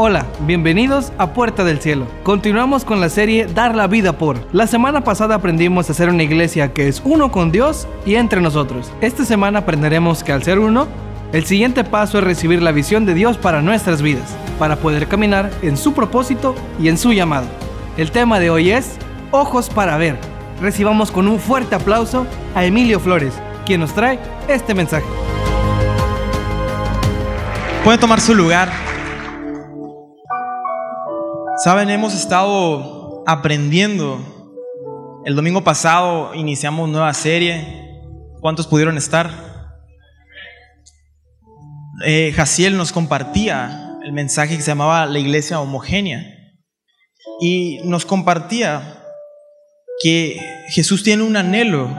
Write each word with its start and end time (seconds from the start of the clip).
Hola, 0.00 0.26
bienvenidos 0.46 1.12
a 1.18 1.32
Puerta 1.32 1.64
del 1.64 1.80
Cielo. 1.80 2.06
Continuamos 2.22 2.84
con 2.84 3.00
la 3.00 3.08
serie 3.08 3.46
Dar 3.46 3.74
la 3.74 3.88
vida 3.88 4.12
por. 4.12 4.38
La 4.52 4.68
semana 4.68 5.02
pasada 5.02 5.34
aprendimos 5.34 5.90
a 5.90 5.94
ser 5.94 6.08
una 6.08 6.22
iglesia 6.22 6.72
que 6.72 6.86
es 6.86 7.02
uno 7.04 7.32
con 7.32 7.50
Dios 7.50 7.88
y 8.06 8.14
entre 8.14 8.40
nosotros. 8.40 8.92
Esta 9.00 9.24
semana 9.24 9.58
aprenderemos 9.58 10.22
que 10.22 10.30
al 10.30 10.44
ser 10.44 10.60
uno, 10.60 10.86
el 11.32 11.46
siguiente 11.46 11.82
paso 11.82 12.18
es 12.18 12.22
recibir 12.22 12.62
la 12.62 12.70
visión 12.70 13.06
de 13.06 13.14
Dios 13.14 13.38
para 13.38 13.60
nuestras 13.60 14.00
vidas, 14.00 14.36
para 14.56 14.76
poder 14.76 15.08
caminar 15.08 15.50
en 15.62 15.76
su 15.76 15.92
propósito 15.94 16.54
y 16.78 16.86
en 16.86 16.96
su 16.96 17.12
llamado. 17.12 17.48
El 17.96 18.12
tema 18.12 18.38
de 18.38 18.50
hoy 18.50 18.70
es 18.70 18.98
Ojos 19.32 19.68
para 19.68 19.96
ver. 19.96 20.16
Recibamos 20.62 21.10
con 21.10 21.26
un 21.26 21.40
fuerte 21.40 21.74
aplauso 21.74 22.24
a 22.54 22.64
Emilio 22.64 23.00
Flores, 23.00 23.34
quien 23.66 23.80
nos 23.80 23.92
trae 23.92 24.20
este 24.46 24.74
mensaje. 24.74 25.06
Pueden 27.82 27.98
tomar 27.98 28.20
su 28.20 28.32
lugar. 28.32 28.87
Saben, 31.58 31.90
hemos 31.90 32.14
estado 32.14 33.24
aprendiendo. 33.26 34.20
El 35.24 35.34
domingo 35.34 35.64
pasado 35.64 36.32
iniciamos 36.36 36.88
nueva 36.88 37.12
serie. 37.14 38.00
¿Cuántos 38.40 38.68
pudieron 38.68 38.96
estar? 38.96 39.28
Eh, 42.06 42.32
Jaciel 42.32 42.76
nos 42.76 42.92
compartía 42.92 43.98
el 44.04 44.12
mensaje 44.12 44.54
que 44.54 44.62
se 44.62 44.70
llamaba 44.70 45.04
la 45.06 45.18
iglesia 45.18 45.58
homogénea. 45.58 46.22
Y 47.40 47.80
nos 47.82 48.06
compartía 48.06 49.02
que 50.00 50.40
Jesús 50.68 51.02
tiene 51.02 51.24
un 51.24 51.36
anhelo 51.36 51.90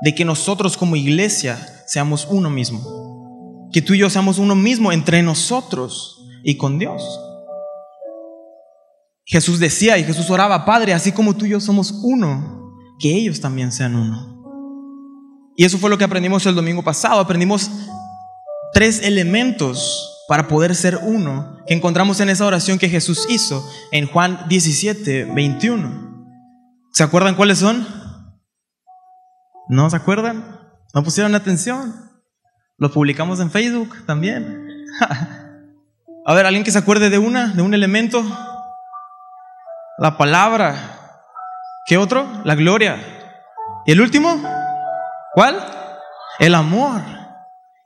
de 0.00 0.14
que 0.14 0.24
nosotros 0.24 0.78
como 0.78 0.96
iglesia 0.96 1.58
seamos 1.86 2.26
uno 2.30 2.48
mismo. 2.48 3.68
Que 3.70 3.82
tú 3.82 3.92
y 3.92 3.98
yo 3.98 4.08
seamos 4.08 4.38
uno 4.38 4.54
mismo 4.54 4.92
entre 4.92 5.22
nosotros 5.22 6.24
y 6.42 6.56
con 6.56 6.78
Dios. 6.78 7.20
Jesús 9.28 9.58
decía 9.58 9.98
y 9.98 10.04
Jesús 10.04 10.30
oraba, 10.30 10.64
Padre, 10.64 10.94
así 10.94 11.12
como 11.12 11.36
tú 11.36 11.44
y 11.44 11.50
yo 11.50 11.60
somos 11.60 11.92
uno, 12.02 12.74
que 12.98 13.14
ellos 13.14 13.42
también 13.42 13.72
sean 13.72 13.94
uno. 13.94 14.42
Y 15.54 15.64
eso 15.66 15.76
fue 15.76 15.90
lo 15.90 15.98
que 15.98 16.04
aprendimos 16.04 16.46
el 16.46 16.54
domingo 16.54 16.82
pasado. 16.82 17.20
Aprendimos 17.20 17.70
tres 18.72 19.02
elementos 19.02 20.24
para 20.28 20.48
poder 20.48 20.74
ser 20.74 20.98
uno 21.02 21.58
que 21.66 21.74
encontramos 21.74 22.20
en 22.20 22.30
esa 22.30 22.46
oración 22.46 22.78
que 22.78 22.88
Jesús 22.88 23.26
hizo 23.28 23.68
en 23.92 24.06
Juan 24.06 24.46
17, 24.48 25.26
21. 25.26 26.24
¿Se 26.92 27.02
acuerdan 27.02 27.34
cuáles 27.34 27.58
son? 27.58 27.86
¿No 29.68 29.90
se 29.90 29.96
acuerdan? 29.96 30.58
¿No 30.94 31.04
pusieron 31.04 31.34
atención? 31.34 31.94
Lo 32.78 32.90
publicamos 32.90 33.40
en 33.40 33.50
Facebook 33.50 33.94
también. 34.06 34.86
A 36.24 36.34
ver, 36.34 36.46
alguien 36.46 36.64
que 36.64 36.70
se 36.70 36.78
acuerde 36.78 37.10
de 37.10 37.18
una, 37.18 37.48
de 37.48 37.60
un 37.60 37.74
elemento. 37.74 38.24
La 39.98 40.16
palabra. 40.16 41.24
¿Qué 41.84 41.98
otro? 41.98 42.24
La 42.44 42.54
gloria. 42.54 43.02
¿Y 43.84 43.90
el 43.90 44.00
último? 44.00 44.40
¿Cuál? 45.34 45.58
El 46.38 46.54
amor. 46.54 47.02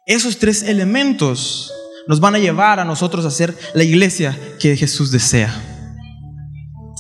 Esos 0.05 0.39
tres 0.39 0.63
elementos 0.63 1.73
nos 2.07 2.21
van 2.21 2.35
a 2.35 2.39
llevar 2.39 2.81
a 2.81 2.85
nosotros 2.85 3.25
a 3.25 3.31
ser 3.31 3.57
la 3.73 3.85
iglesia 3.85 4.39
que 4.61 4.77
Jesús 4.77 5.11
desea. 5.11 5.55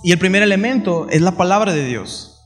Y 0.03 0.13
el 0.13 0.19
primer 0.19 0.43
elemento 0.43 1.07
es 1.11 1.21
la 1.21 1.33
palabra 1.33 1.75
de 1.75 1.85
Dios. 1.85 2.41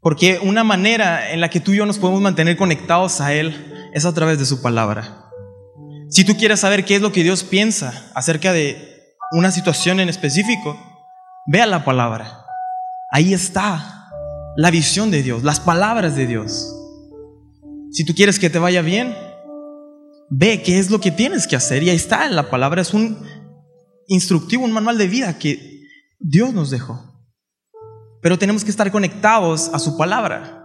Porque 0.00 0.40
una 0.42 0.64
manera 0.64 1.30
en 1.30 1.40
la 1.40 1.48
que 1.48 1.60
tú 1.60 1.72
y 1.72 1.76
yo 1.76 1.86
nos 1.86 1.98
podemos 1.98 2.20
mantener 2.20 2.58
conectados 2.58 3.22
a 3.22 3.32
Él 3.32 3.90
es 3.94 4.04
a 4.04 4.12
través 4.12 4.38
de 4.38 4.44
su 4.44 4.60
palabra. 4.60 5.30
Si 6.10 6.24
tú 6.26 6.36
quieres 6.36 6.60
saber 6.60 6.84
qué 6.84 6.96
es 6.96 7.00
lo 7.02 7.12
que 7.12 7.22
Dios 7.22 7.44
piensa 7.44 8.10
acerca 8.14 8.52
de 8.52 9.06
una 9.30 9.50
situación 9.50 10.00
en 10.00 10.10
específico, 10.10 10.91
vea 11.46 11.66
la 11.66 11.84
palabra. 11.84 12.44
Ahí 13.10 13.34
está 13.34 14.10
la 14.56 14.70
visión 14.70 15.10
de 15.10 15.22
Dios, 15.22 15.42
las 15.42 15.60
palabras 15.60 16.16
de 16.16 16.26
Dios. 16.26 16.74
Si 17.90 18.04
tú 18.04 18.14
quieres 18.14 18.38
que 18.38 18.50
te 18.50 18.58
vaya 18.58 18.82
bien, 18.82 19.14
ve 20.30 20.62
qué 20.62 20.78
es 20.78 20.90
lo 20.90 21.00
que 21.00 21.10
tienes 21.10 21.46
que 21.46 21.56
hacer 21.56 21.82
y 21.82 21.90
ahí 21.90 21.96
está 21.96 22.26
en 22.26 22.36
la 22.36 22.48
palabra. 22.48 22.80
Es 22.80 22.94
un 22.94 23.18
instructivo, 24.06 24.64
un 24.64 24.72
manual 24.72 24.98
de 24.98 25.08
vida 25.08 25.38
que 25.38 25.86
Dios 26.18 26.54
nos 26.54 26.70
dejó. 26.70 27.12
Pero 28.22 28.38
tenemos 28.38 28.64
que 28.64 28.70
estar 28.70 28.90
conectados 28.90 29.70
a 29.74 29.78
su 29.78 29.96
palabra. 29.98 30.64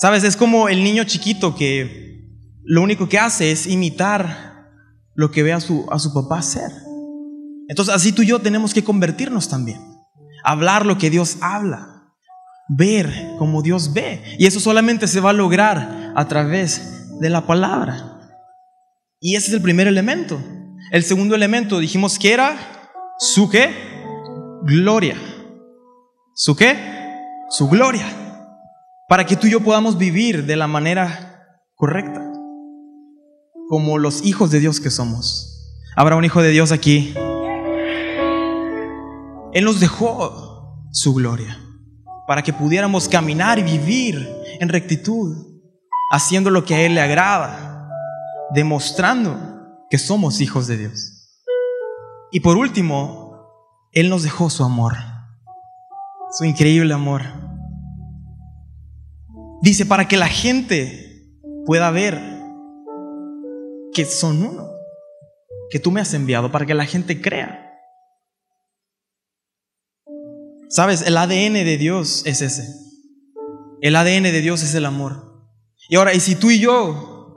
Sabes, 0.00 0.22
es 0.22 0.36
como 0.36 0.68
el 0.68 0.84
niño 0.84 1.04
chiquito 1.04 1.56
que 1.56 2.28
lo 2.62 2.82
único 2.82 3.08
que 3.08 3.18
hace 3.18 3.50
es 3.50 3.66
imitar 3.66 4.68
lo 5.14 5.30
que 5.30 5.42
ve 5.42 5.52
a 5.52 5.60
su, 5.60 5.86
a 5.90 5.98
su 5.98 6.12
papá 6.12 6.38
hacer. 6.38 6.70
Entonces 7.68 7.94
así 7.94 8.12
tú 8.12 8.22
y 8.22 8.26
yo 8.26 8.38
tenemos 8.38 8.72
que 8.72 8.84
convertirnos 8.84 9.48
también. 9.48 9.87
Hablar 10.48 10.86
lo 10.86 10.96
que 10.96 11.10
Dios 11.10 11.36
habla. 11.42 12.14
Ver 12.70 13.34
como 13.38 13.60
Dios 13.60 13.92
ve. 13.92 14.24
Y 14.38 14.46
eso 14.46 14.60
solamente 14.60 15.06
se 15.06 15.20
va 15.20 15.28
a 15.30 15.34
lograr 15.34 16.14
a 16.16 16.26
través 16.26 17.20
de 17.20 17.28
la 17.28 17.46
palabra. 17.46 18.18
Y 19.20 19.36
ese 19.36 19.48
es 19.48 19.52
el 19.52 19.60
primer 19.60 19.86
elemento. 19.86 20.42
El 20.90 21.04
segundo 21.04 21.34
elemento 21.34 21.80
dijimos 21.80 22.18
que 22.18 22.32
era 22.32 22.56
su 23.18 23.50
qué? 23.50 23.74
gloria. 24.62 25.16
¿Su 26.34 26.56
qué? 26.56 26.78
Su 27.50 27.68
gloria. 27.68 28.06
Para 29.06 29.26
que 29.26 29.36
tú 29.36 29.48
y 29.48 29.50
yo 29.50 29.60
podamos 29.60 29.98
vivir 29.98 30.46
de 30.46 30.56
la 30.56 30.66
manera 30.66 31.60
correcta. 31.74 32.22
Como 33.68 33.98
los 33.98 34.24
hijos 34.24 34.50
de 34.50 34.60
Dios 34.60 34.80
que 34.80 34.88
somos. 34.88 35.76
Habrá 35.94 36.16
un 36.16 36.24
hijo 36.24 36.40
de 36.40 36.52
Dios 36.52 36.72
aquí. 36.72 37.12
Él 39.52 39.64
nos 39.64 39.80
dejó 39.80 40.88
su 40.92 41.14
gloria. 41.14 41.58
Para 42.26 42.42
que 42.42 42.52
pudiéramos 42.52 43.08
caminar 43.08 43.58
y 43.58 43.62
vivir 43.62 44.28
en 44.60 44.68
rectitud. 44.68 45.36
Haciendo 46.12 46.50
lo 46.50 46.64
que 46.64 46.74
a 46.74 46.80
Él 46.82 46.94
le 46.94 47.00
agrada. 47.00 47.90
Demostrando 48.54 49.86
que 49.90 49.98
somos 49.98 50.40
hijos 50.40 50.66
de 50.66 50.78
Dios. 50.78 51.18
Y 52.30 52.40
por 52.40 52.56
último, 52.56 53.28
él 53.92 54.10
nos 54.10 54.22
dejó 54.22 54.50
su 54.50 54.62
amor, 54.64 54.94
su 56.30 56.44
increíble 56.44 56.92
amor. 56.92 57.22
Dice, 59.62 59.86
para 59.86 60.06
que 60.06 60.16
la 60.16 60.28
gente 60.28 61.32
pueda 61.64 61.90
ver 61.90 62.20
que 63.94 64.04
son 64.04 64.42
uno, 64.42 64.68
que 65.70 65.78
tú 65.78 65.90
me 65.90 66.00
has 66.00 66.12
enviado, 66.14 66.52
para 66.52 66.66
que 66.66 66.74
la 66.74 66.84
gente 66.84 67.20
crea. 67.20 67.67
Sabes, 70.68 71.02
el 71.02 71.16
ADN 71.16 71.54
de 71.54 71.76
Dios 71.78 72.22
es 72.26 72.42
ese. 72.42 72.68
El 73.80 73.96
ADN 73.96 74.24
de 74.24 74.40
Dios 74.40 74.62
es 74.62 74.74
el 74.74 74.84
amor. 74.84 75.48
Y 75.88 75.96
ahora, 75.96 76.14
y 76.14 76.20
si 76.20 76.34
tú 76.34 76.50
y 76.50 76.58
yo 76.58 77.34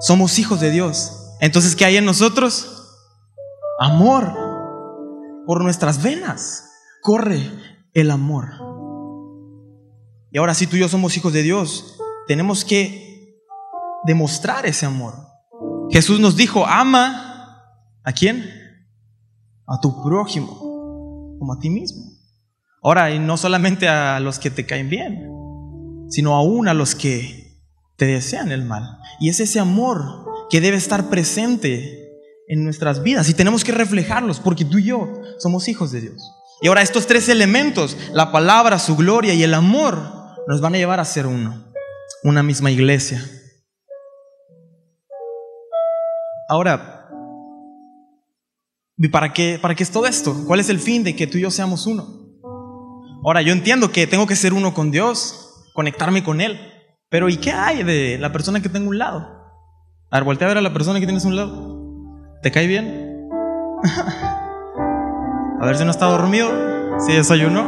somos 0.00 0.38
hijos 0.38 0.60
de 0.60 0.70
Dios, 0.70 1.36
entonces 1.40 1.76
¿qué 1.76 1.84
hay 1.84 1.96
en 1.96 2.04
nosotros? 2.04 2.98
Amor 3.78 4.32
por 5.46 5.62
nuestras 5.62 6.02
venas 6.02 6.68
corre 7.02 7.50
el 7.94 8.10
amor. 8.10 8.50
Y 10.30 10.38
ahora 10.38 10.54
si 10.54 10.66
tú 10.66 10.76
y 10.76 10.80
yo 10.80 10.88
somos 10.88 11.16
hijos 11.16 11.32
de 11.32 11.42
Dios, 11.42 11.98
tenemos 12.26 12.64
que 12.64 13.38
demostrar 14.04 14.66
ese 14.66 14.86
amor. 14.86 15.14
Jesús 15.90 16.20
nos 16.20 16.36
dijo, 16.36 16.66
ama 16.66 17.62
a 18.02 18.12
quién? 18.12 18.44
A 19.66 19.78
tu 19.80 20.02
prójimo, 20.02 21.36
como 21.38 21.52
a 21.52 21.58
ti 21.58 21.68
mismo. 21.68 22.11
Ahora, 22.82 23.12
y 23.12 23.20
no 23.20 23.36
solamente 23.36 23.88
a 23.88 24.18
los 24.18 24.40
que 24.40 24.50
te 24.50 24.66
caen 24.66 24.88
bien, 24.88 25.28
sino 26.08 26.34
aún 26.34 26.66
a 26.66 26.74
los 26.74 26.94
que 26.96 27.60
te 27.96 28.06
desean 28.06 28.50
el 28.50 28.64
mal. 28.64 28.98
Y 29.20 29.28
es 29.28 29.38
ese 29.38 29.60
amor 29.60 30.26
que 30.50 30.60
debe 30.60 30.76
estar 30.76 31.08
presente 31.08 32.10
en 32.48 32.64
nuestras 32.64 33.02
vidas 33.02 33.28
y 33.28 33.34
tenemos 33.34 33.62
que 33.62 33.72
reflejarlos 33.72 34.40
porque 34.40 34.64
tú 34.64 34.78
y 34.78 34.84
yo 34.84 35.12
somos 35.38 35.68
hijos 35.68 35.92
de 35.92 36.00
Dios. 36.00 36.32
Y 36.60 36.68
ahora 36.68 36.82
estos 36.82 37.06
tres 37.06 37.28
elementos, 37.28 37.96
la 38.12 38.32
palabra, 38.32 38.78
su 38.80 38.96
gloria 38.96 39.32
y 39.32 39.44
el 39.44 39.54
amor, 39.54 39.96
nos 40.48 40.60
van 40.60 40.74
a 40.74 40.78
llevar 40.78 40.98
a 40.98 41.04
ser 41.04 41.26
uno, 41.26 41.72
una 42.24 42.42
misma 42.42 42.72
iglesia. 42.72 43.24
Ahora, 46.48 47.08
¿para 49.12 49.32
qué, 49.32 49.58
¿para 49.62 49.74
qué 49.76 49.84
es 49.84 49.90
todo 49.90 50.06
esto? 50.06 50.44
¿Cuál 50.46 50.60
es 50.60 50.68
el 50.68 50.80
fin 50.80 51.04
de 51.04 51.14
que 51.14 51.28
tú 51.28 51.38
y 51.38 51.42
yo 51.42 51.50
seamos 51.50 51.86
uno? 51.86 52.21
Ahora, 53.24 53.42
yo 53.42 53.52
entiendo 53.52 53.92
que 53.92 54.08
tengo 54.08 54.26
que 54.26 54.34
ser 54.34 54.52
uno 54.52 54.74
con 54.74 54.90
Dios, 54.90 55.70
conectarme 55.74 56.24
con 56.24 56.40
Él, 56.40 56.58
pero 57.08 57.28
¿y 57.28 57.36
qué 57.36 57.52
hay 57.52 57.84
de 57.84 58.18
la 58.18 58.32
persona 58.32 58.60
que 58.60 58.68
tengo 58.68 58.86
a 58.86 58.90
un 58.90 58.98
lado? 58.98 59.28
A 60.10 60.16
ver, 60.16 60.24
voltea 60.24 60.48
a 60.48 60.50
ver 60.50 60.58
a 60.58 60.62
la 60.62 60.72
persona 60.72 60.98
que 60.98 61.06
tienes 61.06 61.24
a 61.24 61.28
un 61.28 61.36
lado. 61.36 61.82
¿Te 62.42 62.50
cae 62.50 62.66
bien? 62.66 63.28
A 65.60 65.64
ver 65.64 65.76
si 65.76 65.84
no 65.84 65.92
está 65.92 66.06
dormido, 66.06 66.50
si 67.06 67.12
desayunó. 67.12 67.64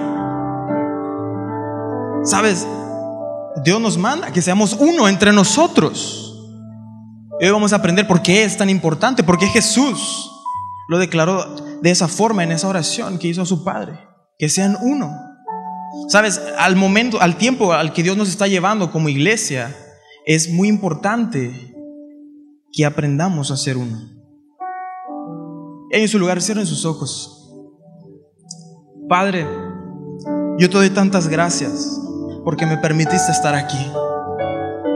¿Sabes? 2.25 2.67
Dios 3.63 3.81
nos 3.81 3.97
manda 3.97 4.33
que 4.33 4.43
seamos 4.43 4.73
uno 4.73 5.07
entre 5.09 5.33
nosotros. 5.33 6.45
Hoy 7.41 7.51
vamos 7.51 7.73
a 7.73 7.77
aprender 7.77 8.09
por 8.09 8.21
qué 8.21 8.43
es 8.43 8.57
tan 8.57 8.69
importante, 8.69 9.23
porque 9.23 9.47
Jesús 9.47 10.29
lo 10.89 10.99
declaró 10.99 11.55
de 11.83 11.91
esa 11.93 12.09
forma 12.09 12.43
en 12.43 12.51
esa 12.51 12.67
oración 12.67 13.17
que 13.17 13.29
hizo 13.29 13.43
a 13.43 13.47
su 13.47 13.63
Padre, 13.63 13.97
que 14.41 14.49
sean 14.49 14.77
uno. 14.81 15.34
Sabes, 16.09 16.41
al 16.59 16.77
momento, 16.77 17.21
al 17.21 17.37
tiempo 17.37 17.73
al 17.73 17.93
que 17.93 18.03
Dios 18.03 18.17
nos 18.17 18.29
está 18.29 18.47
llevando 18.47 18.91
como 18.91 19.09
iglesia, 19.09 19.75
es 20.27 20.51
muy 20.51 20.69
importante 20.69 21.75
que 22.73 22.85
aprendamos 22.85 23.51
a 23.51 23.57
ser 23.57 23.77
uno. 23.77 24.11
En 25.91 26.09
su 26.09 26.19
lugar, 26.19 26.43
cierren 26.43 26.67
sus 26.67 26.85
ojos. 26.85 27.53
Padre, 29.09 29.47
yo 30.59 30.71
te 30.71 30.77
doy 30.77 30.91
tantas 30.91 31.29
gracias 31.29 32.01
porque 32.45 32.67
me 32.67 32.79
permitiste 32.79 33.31
estar 33.31 33.55
aquí. 33.55 33.79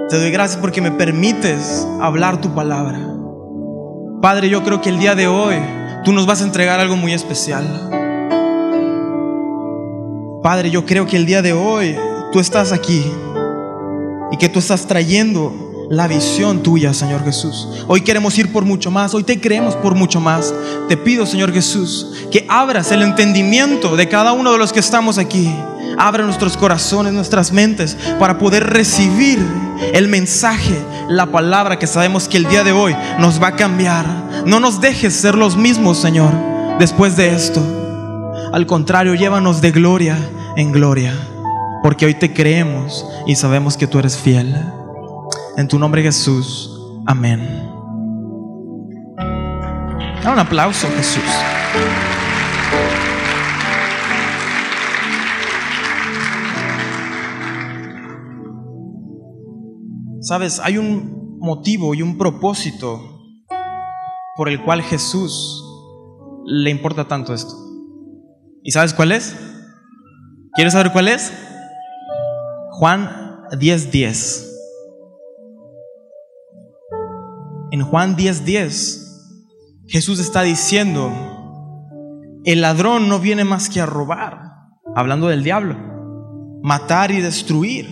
Te 0.08 0.18
doy 0.18 0.30
gracias 0.30 0.60
porque 0.60 0.80
me 0.80 0.90
permites 0.90 1.86
hablar 2.00 2.40
tu 2.40 2.54
palabra. 2.54 2.98
Padre, 4.22 4.48
yo 4.48 4.64
creo 4.64 4.80
que 4.80 4.88
el 4.88 4.98
día 4.98 5.14
de 5.14 5.28
hoy 5.28 5.56
tú 6.04 6.12
nos 6.12 6.26
vas 6.26 6.40
a 6.40 6.44
entregar 6.44 6.80
algo 6.80 6.96
muy 6.96 7.12
especial. 7.12 7.97
Padre, 10.42 10.70
yo 10.70 10.86
creo 10.86 11.04
que 11.04 11.16
el 11.16 11.26
día 11.26 11.42
de 11.42 11.52
hoy 11.52 11.96
tú 12.32 12.38
estás 12.38 12.70
aquí 12.70 13.04
y 14.30 14.36
que 14.36 14.48
tú 14.48 14.60
estás 14.60 14.86
trayendo 14.86 15.88
la 15.90 16.06
visión 16.06 16.62
tuya, 16.62 16.94
Señor 16.94 17.24
Jesús. 17.24 17.66
Hoy 17.88 18.02
queremos 18.02 18.38
ir 18.38 18.52
por 18.52 18.64
mucho 18.64 18.90
más, 18.90 19.14
hoy 19.14 19.24
te 19.24 19.40
creemos 19.40 19.74
por 19.74 19.96
mucho 19.96 20.20
más. 20.20 20.54
Te 20.88 20.96
pido, 20.96 21.26
Señor 21.26 21.52
Jesús, 21.52 22.12
que 22.30 22.46
abras 22.48 22.92
el 22.92 23.02
entendimiento 23.02 23.96
de 23.96 24.08
cada 24.08 24.32
uno 24.32 24.52
de 24.52 24.58
los 24.58 24.72
que 24.72 24.80
estamos 24.80 25.18
aquí. 25.18 25.52
Abra 25.96 26.24
nuestros 26.24 26.56
corazones, 26.56 27.12
nuestras 27.12 27.50
mentes, 27.50 27.96
para 28.20 28.38
poder 28.38 28.64
recibir 28.64 29.44
el 29.92 30.06
mensaje, 30.06 30.78
la 31.08 31.26
palabra 31.32 31.80
que 31.80 31.88
sabemos 31.88 32.28
que 32.28 32.36
el 32.36 32.48
día 32.48 32.62
de 32.62 32.72
hoy 32.72 32.94
nos 33.18 33.42
va 33.42 33.48
a 33.48 33.56
cambiar. 33.56 34.06
No 34.46 34.60
nos 34.60 34.80
dejes 34.80 35.14
ser 35.14 35.34
los 35.34 35.56
mismos, 35.56 35.98
Señor, 35.98 36.32
después 36.78 37.16
de 37.16 37.34
esto. 37.34 37.87
Al 38.52 38.66
contrario, 38.66 39.14
llévanos 39.14 39.60
de 39.60 39.72
gloria 39.72 40.18
en 40.56 40.72
gloria, 40.72 41.12
porque 41.82 42.06
hoy 42.06 42.14
te 42.14 42.32
creemos 42.32 43.06
y 43.26 43.36
sabemos 43.36 43.76
que 43.76 43.86
tú 43.86 43.98
eres 43.98 44.16
fiel. 44.16 44.56
En 45.58 45.68
tu 45.68 45.78
nombre 45.78 46.02
Jesús. 46.02 46.74
Amén. 47.06 47.46
Da 50.22 50.32
un 50.32 50.38
aplauso 50.38 50.88
Jesús. 50.96 51.22
Sabes, 60.22 60.58
hay 60.64 60.78
un 60.78 61.38
motivo 61.38 61.94
y 61.94 62.02
un 62.02 62.16
propósito 62.16 63.00
por 64.36 64.48
el 64.48 64.62
cual 64.62 64.82
Jesús 64.82 65.64
le 66.46 66.70
importa 66.70 67.06
tanto 67.06 67.34
esto. 67.34 67.67
¿Y 68.62 68.72
sabes 68.72 68.94
cuál 68.94 69.12
es? 69.12 69.34
¿Quieres 70.54 70.72
saber 70.72 70.92
cuál 70.92 71.08
es? 71.08 71.32
Juan 72.72 73.10
10:10. 73.52 73.90
10. 73.90 74.44
En 77.70 77.82
Juan 77.82 78.16
10:10, 78.16 78.44
10, 78.44 79.08
Jesús 79.88 80.18
está 80.20 80.42
diciendo, 80.42 81.12
el 82.44 82.60
ladrón 82.62 83.08
no 83.08 83.18
viene 83.18 83.44
más 83.44 83.68
que 83.68 83.80
a 83.80 83.86
robar, 83.86 84.40
hablando 84.94 85.28
del 85.28 85.44
diablo, 85.44 85.76
matar 86.62 87.10
y 87.10 87.20
destruir, 87.20 87.88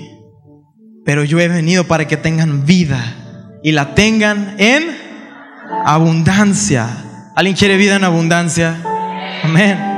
pero 1.04 1.24
yo 1.24 1.38
he 1.40 1.48
venido 1.48 1.84
para 1.84 2.06
que 2.06 2.16
tengan 2.16 2.64
vida 2.64 3.58
y 3.62 3.72
la 3.72 3.94
tengan 3.94 4.56
en 4.58 4.84
abundancia. 5.84 7.32
¿Alguien 7.34 7.56
quiere 7.56 7.76
vida 7.76 7.96
en 7.96 8.04
abundancia? 8.04 8.82
Amén. 9.42 9.95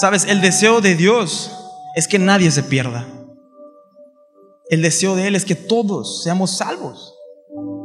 Sabes, 0.00 0.24
el 0.24 0.40
deseo 0.40 0.80
de 0.80 0.94
Dios 0.94 1.52
es 1.94 2.08
que 2.08 2.18
nadie 2.18 2.50
se 2.50 2.62
pierda. 2.62 3.06
El 4.70 4.80
deseo 4.80 5.14
de 5.14 5.26
Él 5.26 5.36
es 5.36 5.44
que 5.44 5.54
todos 5.54 6.22
seamos 6.22 6.56
salvos 6.56 7.14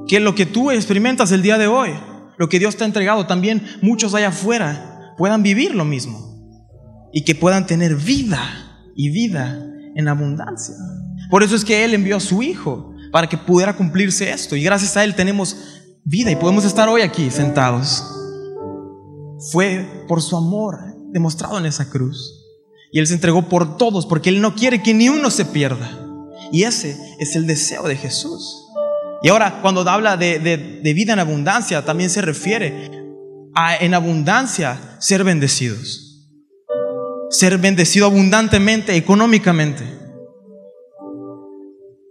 que 0.07 0.21
lo 0.21 0.33
que 0.33 0.45
tú 0.45 0.71
experimentas 0.71 1.33
el 1.33 1.41
día 1.41 1.57
de 1.57 1.67
hoy, 1.67 1.89
lo 2.37 2.47
que 2.47 2.57
Dios 2.57 2.77
te 2.77 2.85
ha 2.85 2.87
entregado, 2.87 3.27
también 3.27 3.65
muchos 3.81 4.13
allá 4.13 4.29
afuera 4.29 5.13
puedan 5.17 5.43
vivir 5.43 5.75
lo 5.75 5.83
mismo 5.83 7.09
y 7.11 7.25
que 7.25 7.35
puedan 7.35 7.67
tener 7.67 7.95
vida 7.95 8.39
y 8.95 9.09
vida 9.09 9.61
en 9.95 10.07
abundancia. 10.07 10.75
Por 11.29 11.43
eso 11.43 11.53
es 11.53 11.65
que 11.65 11.83
Él 11.83 11.93
envió 11.93 12.15
a 12.15 12.21
su 12.21 12.41
Hijo 12.41 12.93
para 13.11 13.27
que 13.27 13.37
pudiera 13.37 13.75
cumplirse 13.75 14.31
esto 14.31 14.55
y 14.55 14.63
gracias 14.63 14.95
a 14.95 15.03
Él 15.03 15.15
tenemos 15.15 15.57
vida 16.05 16.31
y 16.31 16.37
podemos 16.37 16.63
estar 16.63 16.87
hoy 16.87 17.01
aquí 17.01 17.29
sentados. 17.29 18.05
Fue 19.51 20.05
por 20.07 20.21
su 20.21 20.37
amor 20.37 20.94
demostrado 21.15 21.57
en 21.57 21.65
esa 21.65 21.89
cruz. 21.89 22.43
Y 22.91 22.99
Él 22.99 23.07
se 23.07 23.13
entregó 23.13 23.47
por 23.47 23.77
todos 23.77 24.05
porque 24.05 24.29
Él 24.29 24.41
no 24.41 24.53
quiere 24.53 24.83
que 24.83 24.93
ni 24.93 25.07
uno 25.07 25.31
se 25.31 25.45
pierda. 25.45 25.89
Y 26.51 26.63
ese 26.63 26.97
es 27.19 27.37
el 27.37 27.47
deseo 27.47 27.83
de 27.83 27.95
Jesús. 27.95 28.67
Y 29.23 29.29
ahora, 29.29 29.61
cuando 29.61 29.89
habla 29.89 30.17
de, 30.17 30.93
vida 30.93 31.13
en 31.13 31.19
abundancia, 31.19 31.85
también 31.85 32.09
se 32.09 32.21
refiere 32.21 32.91
a 33.55 33.77
en 33.77 33.93
abundancia 33.93 34.97
ser 34.99 35.23
bendecidos. 35.23 36.27
Ser 37.29 37.57
bendecido 37.57 38.07
abundantemente, 38.07 38.95
económicamente. 38.97 39.85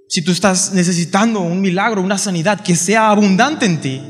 Si 0.08 0.24
tú 0.24 0.32
estás 0.32 0.72
necesitando 0.72 1.40
un 1.40 1.60
milagro, 1.60 2.00
una 2.00 2.16
sanidad, 2.16 2.62
que 2.62 2.74
sea 2.74 3.10
abundante 3.10 3.66
en 3.66 3.80
ti. 3.82 4.02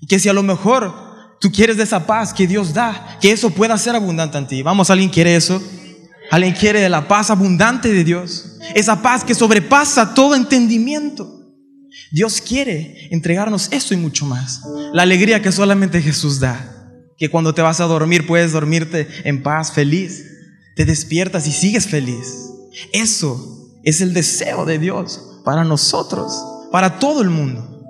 Y 0.00 0.06
que 0.06 0.20
si 0.20 0.28
a 0.28 0.32
lo 0.32 0.44
mejor 0.44 1.03
tú 1.44 1.52
quieres 1.52 1.76
de 1.76 1.82
esa 1.82 2.06
paz 2.06 2.32
que 2.32 2.46
Dios 2.46 2.72
da, 2.72 3.18
que 3.20 3.30
eso 3.30 3.50
pueda 3.50 3.76
ser 3.76 3.94
abundante 3.94 4.38
en 4.38 4.46
ti. 4.46 4.62
Vamos, 4.62 4.88
¿alguien 4.88 5.10
quiere 5.10 5.36
eso? 5.36 5.62
¿Alguien 6.30 6.54
quiere 6.54 6.80
de 6.80 6.88
la 6.88 7.06
paz 7.06 7.28
abundante 7.28 7.92
de 7.92 8.02
Dios? 8.02 8.56
Esa 8.74 9.02
paz 9.02 9.24
que 9.24 9.34
sobrepasa 9.34 10.14
todo 10.14 10.36
entendimiento. 10.36 11.52
Dios 12.10 12.40
quiere 12.40 13.08
entregarnos 13.10 13.70
eso 13.72 13.92
y 13.92 13.98
mucho 13.98 14.24
más. 14.24 14.62
La 14.94 15.02
alegría 15.02 15.42
que 15.42 15.52
solamente 15.52 16.00
Jesús 16.00 16.40
da. 16.40 17.04
Que 17.18 17.28
cuando 17.28 17.52
te 17.52 17.60
vas 17.60 17.78
a 17.80 17.84
dormir 17.84 18.26
puedes 18.26 18.52
dormirte 18.52 19.06
en 19.24 19.42
paz, 19.42 19.70
feliz. 19.70 20.24
Te 20.76 20.86
despiertas 20.86 21.46
y 21.46 21.52
sigues 21.52 21.86
feliz. 21.86 22.26
Eso 22.94 23.68
es 23.82 24.00
el 24.00 24.14
deseo 24.14 24.64
de 24.64 24.78
Dios 24.78 25.42
para 25.44 25.62
nosotros, 25.62 26.42
para 26.72 26.98
todo 26.98 27.20
el 27.20 27.28
mundo. 27.28 27.84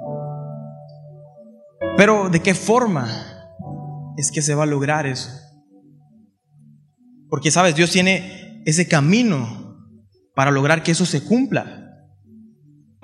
Pero 1.96 2.28
¿de 2.28 2.42
qué 2.42 2.56
forma 2.56 3.30
es 4.16 4.30
que 4.30 4.42
se 4.42 4.54
va 4.54 4.64
a 4.64 4.66
lograr 4.66 5.06
eso? 5.06 5.30
Porque 7.28 7.50
sabes, 7.50 7.74
Dios 7.74 7.90
tiene 7.90 8.62
ese 8.66 8.86
camino 8.88 9.78
para 10.34 10.50
lograr 10.50 10.82
que 10.82 10.92
eso 10.92 11.06
se 11.06 11.24
cumpla 11.24 11.84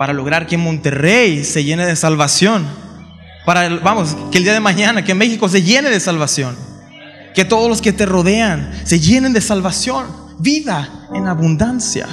para 0.01 0.15
lograr 0.15 0.47
que 0.47 0.57
Monterrey 0.57 1.45
se 1.45 1.63
llene 1.63 1.85
de 1.85 1.95
salvación. 1.95 2.67
Para, 3.45 3.69
vamos, 3.81 4.17
que 4.33 4.39
el 4.39 4.45
día 4.45 4.55
de 4.55 4.61
mañana, 4.61 5.05
que 5.05 5.13
México 5.13 5.47
se 5.47 5.63
llene 5.63 5.91
de 5.91 6.01
salvación. 6.01 6.57
Que 7.35 7.45
todos 7.45 7.69
los 7.69 7.83
que 7.83 7.93
te 7.93 8.07
rodean 8.07 8.73
se 8.85 8.99
llenen 8.99 9.35
de 9.35 9.43
salvación. 9.43 10.07
Vida 10.39 11.07
en 11.13 11.29
abundancia. 11.29 12.09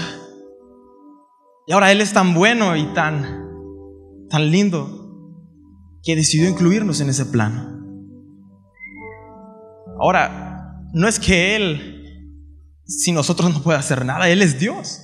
Y 1.65 1.71
ahora 1.71 1.93
Él 1.93 2.01
es 2.01 2.11
tan 2.11 2.33
bueno 2.33 2.75
y 2.75 2.87
tan, 2.93 3.47
tan 4.29 4.51
lindo 4.51 5.31
que 6.03 6.17
decidió 6.17 6.49
incluirnos 6.49 6.99
en 6.99 7.07
ese 7.07 7.25
plan. 7.25 7.76
Ahora, 9.99 10.83
no 10.93 11.07
es 11.07 11.19
que 11.19 11.55
Él, 11.55 12.03
si 12.85 13.11
nosotros 13.11 13.53
no 13.53 13.61
puede 13.61 13.79
hacer 13.79 14.05
nada, 14.05 14.29
Él 14.29 14.41
es 14.41 14.59
Dios. 14.59 15.01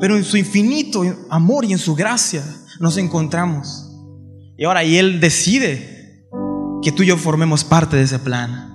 Pero 0.00 0.16
en 0.16 0.24
su 0.24 0.36
infinito 0.36 1.02
amor 1.30 1.64
y 1.64 1.72
en 1.72 1.78
su 1.78 1.94
gracia 1.94 2.44
nos 2.80 2.96
encontramos. 2.96 3.90
Y 4.58 4.64
ahora, 4.64 4.84
y 4.84 4.96
Él 4.96 5.20
decide 5.20 6.26
que 6.82 6.92
tú 6.92 7.02
y 7.02 7.06
yo 7.06 7.16
formemos 7.16 7.64
parte 7.64 7.96
de 7.96 8.02
ese 8.02 8.18
plan. 8.18 8.72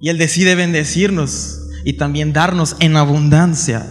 Y 0.00 0.08
Él 0.08 0.18
decide 0.18 0.54
bendecirnos 0.54 1.60
y 1.84 1.94
también 1.94 2.32
darnos 2.32 2.76
en 2.80 2.96
abundancia. 2.96 3.86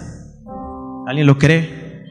¿Alguien 1.08 1.28
lo 1.28 1.38
cree? 1.38 2.04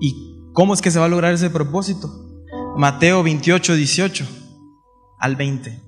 ¿Y 0.00 0.52
cómo 0.52 0.74
es 0.74 0.82
que 0.82 0.90
se 0.90 0.98
va 0.98 1.06
a 1.06 1.08
lograr 1.08 1.32
ese 1.32 1.50
propósito? 1.50 2.10
Mateo 2.76 3.22
28, 3.22 3.74
18 3.74 4.39
al 5.20 5.36
20. 5.36 5.80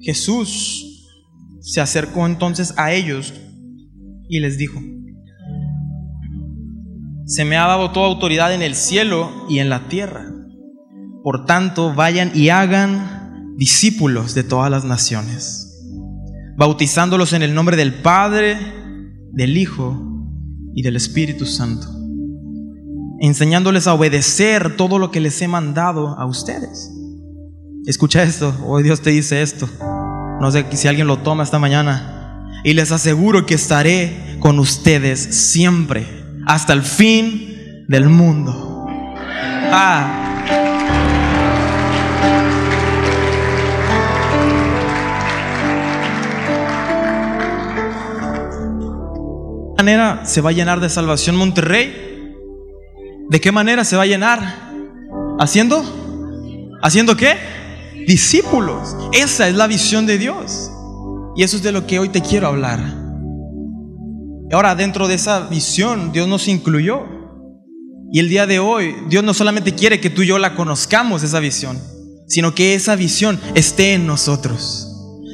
Jesús 0.00 1.06
se 1.60 1.80
acercó 1.80 2.26
entonces 2.26 2.74
a 2.78 2.92
ellos 2.92 3.34
y 4.28 4.40
les 4.40 4.56
dijo, 4.56 4.80
se 7.26 7.44
me 7.44 7.56
ha 7.58 7.66
dado 7.66 7.92
toda 7.92 8.08
autoridad 8.08 8.52
en 8.54 8.62
el 8.62 8.74
cielo 8.74 9.30
y 9.48 9.58
en 9.58 9.68
la 9.68 9.88
tierra. 9.88 10.26
Por 11.22 11.44
tanto, 11.44 11.94
vayan 11.94 12.32
y 12.34 12.48
hagan 12.48 13.54
discípulos 13.56 14.34
de 14.34 14.42
todas 14.42 14.70
las 14.70 14.84
naciones, 14.84 15.78
bautizándolos 16.56 17.34
en 17.34 17.42
el 17.42 17.54
nombre 17.54 17.76
del 17.76 17.94
Padre, 17.94 18.56
del 19.32 19.58
Hijo 19.58 20.09
y 20.74 20.82
del 20.82 20.96
Espíritu 20.96 21.46
Santo, 21.46 21.86
enseñándoles 23.20 23.86
a 23.86 23.94
obedecer 23.94 24.76
todo 24.76 24.98
lo 24.98 25.10
que 25.10 25.20
les 25.20 25.40
he 25.42 25.48
mandado 25.48 26.18
a 26.18 26.26
ustedes. 26.26 26.90
Escucha 27.86 28.22
esto, 28.22 28.54
hoy 28.66 28.82
Dios 28.82 29.00
te 29.00 29.10
dice 29.10 29.42
esto. 29.42 29.68
No 30.40 30.50
sé 30.50 30.64
si 30.72 30.88
alguien 30.88 31.06
lo 31.06 31.18
toma 31.18 31.42
esta 31.42 31.58
mañana. 31.58 32.50
Y 32.64 32.74
les 32.74 32.92
aseguro 32.92 33.46
que 33.46 33.54
estaré 33.54 34.36
con 34.38 34.58
ustedes 34.58 35.20
siempre, 35.20 36.06
hasta 36.46 36.72
el 36.72 36.82
fin 36.82 37.84
del 37.88 38.08
mundo. 38.08 38.86
Ah. 39.72 40.29
Manera 49.80 50.26
se 50.26 50.42
va 50.42 50.50
a 50.50 50.52
llenar 50.52 50.78
de 50.78 50.90
salvación 50.90 51.36
Monterrey? 51.36 52.34
¿De 53.30 53.40
qué 53.40 53.50
manera 53.50 53.82
se 53.82 53.96
va 53.96 54.02
a 54.02 54.06
llenar? 54.06 54.72
¿Haciendo? 55.38 55.82
¿Haciendo 56.82 57.16
qué? 57.16 57.36
Discípulos. 58.06 58.94
Esa 59.12 59.48
es 59.48 59.54
la 59.54 59.66
visión 59.66 60.04
de 60.04 60.18
Dios. 60.18 60.70
Y 61.34 61.44
eso 61.44 61.56
es 61.56 61.62
de 61.62 61.72
lo 61.72 61.86
que 61.86 61.98
hoy 61.98 62.10
te 62.10 62.20
quiero 62.20 62.48
hablar. 62.48 62.78
Ahora, 64.52 64.74
dentro 64.74 65.08
de 65.08 65.14
esa 65.14 65.48
visión, 65.48 66.12
Dios 66.12 66.28
nos 66.28 66.46
incluyó. 66.46 67.06
Y 68.12 68.18
el 68.18 68.28
día 68.28 68.46
de 68.46 68.58
hoy, 68.58 68.94
Dios 69.08 69.24
no 69.24 69.32
solamente 69.32 69.74
quiere 69.74 69.98
que 69.98 70.10
tú 70.10 70.20
y 70.20 70.26
yo 70.26 70.38
la 70.38 70.54
conozcamos, 70.54 71.22
esa 71.22 71.40
visión, 71.40 71.78
sino 72.28 72.54
que 72.54 72.74
esa 72.74 72.96
visión 72.96 73.40
esté 73.54 73.94
en 73.94 74.06
nosotros. 74.06 74.88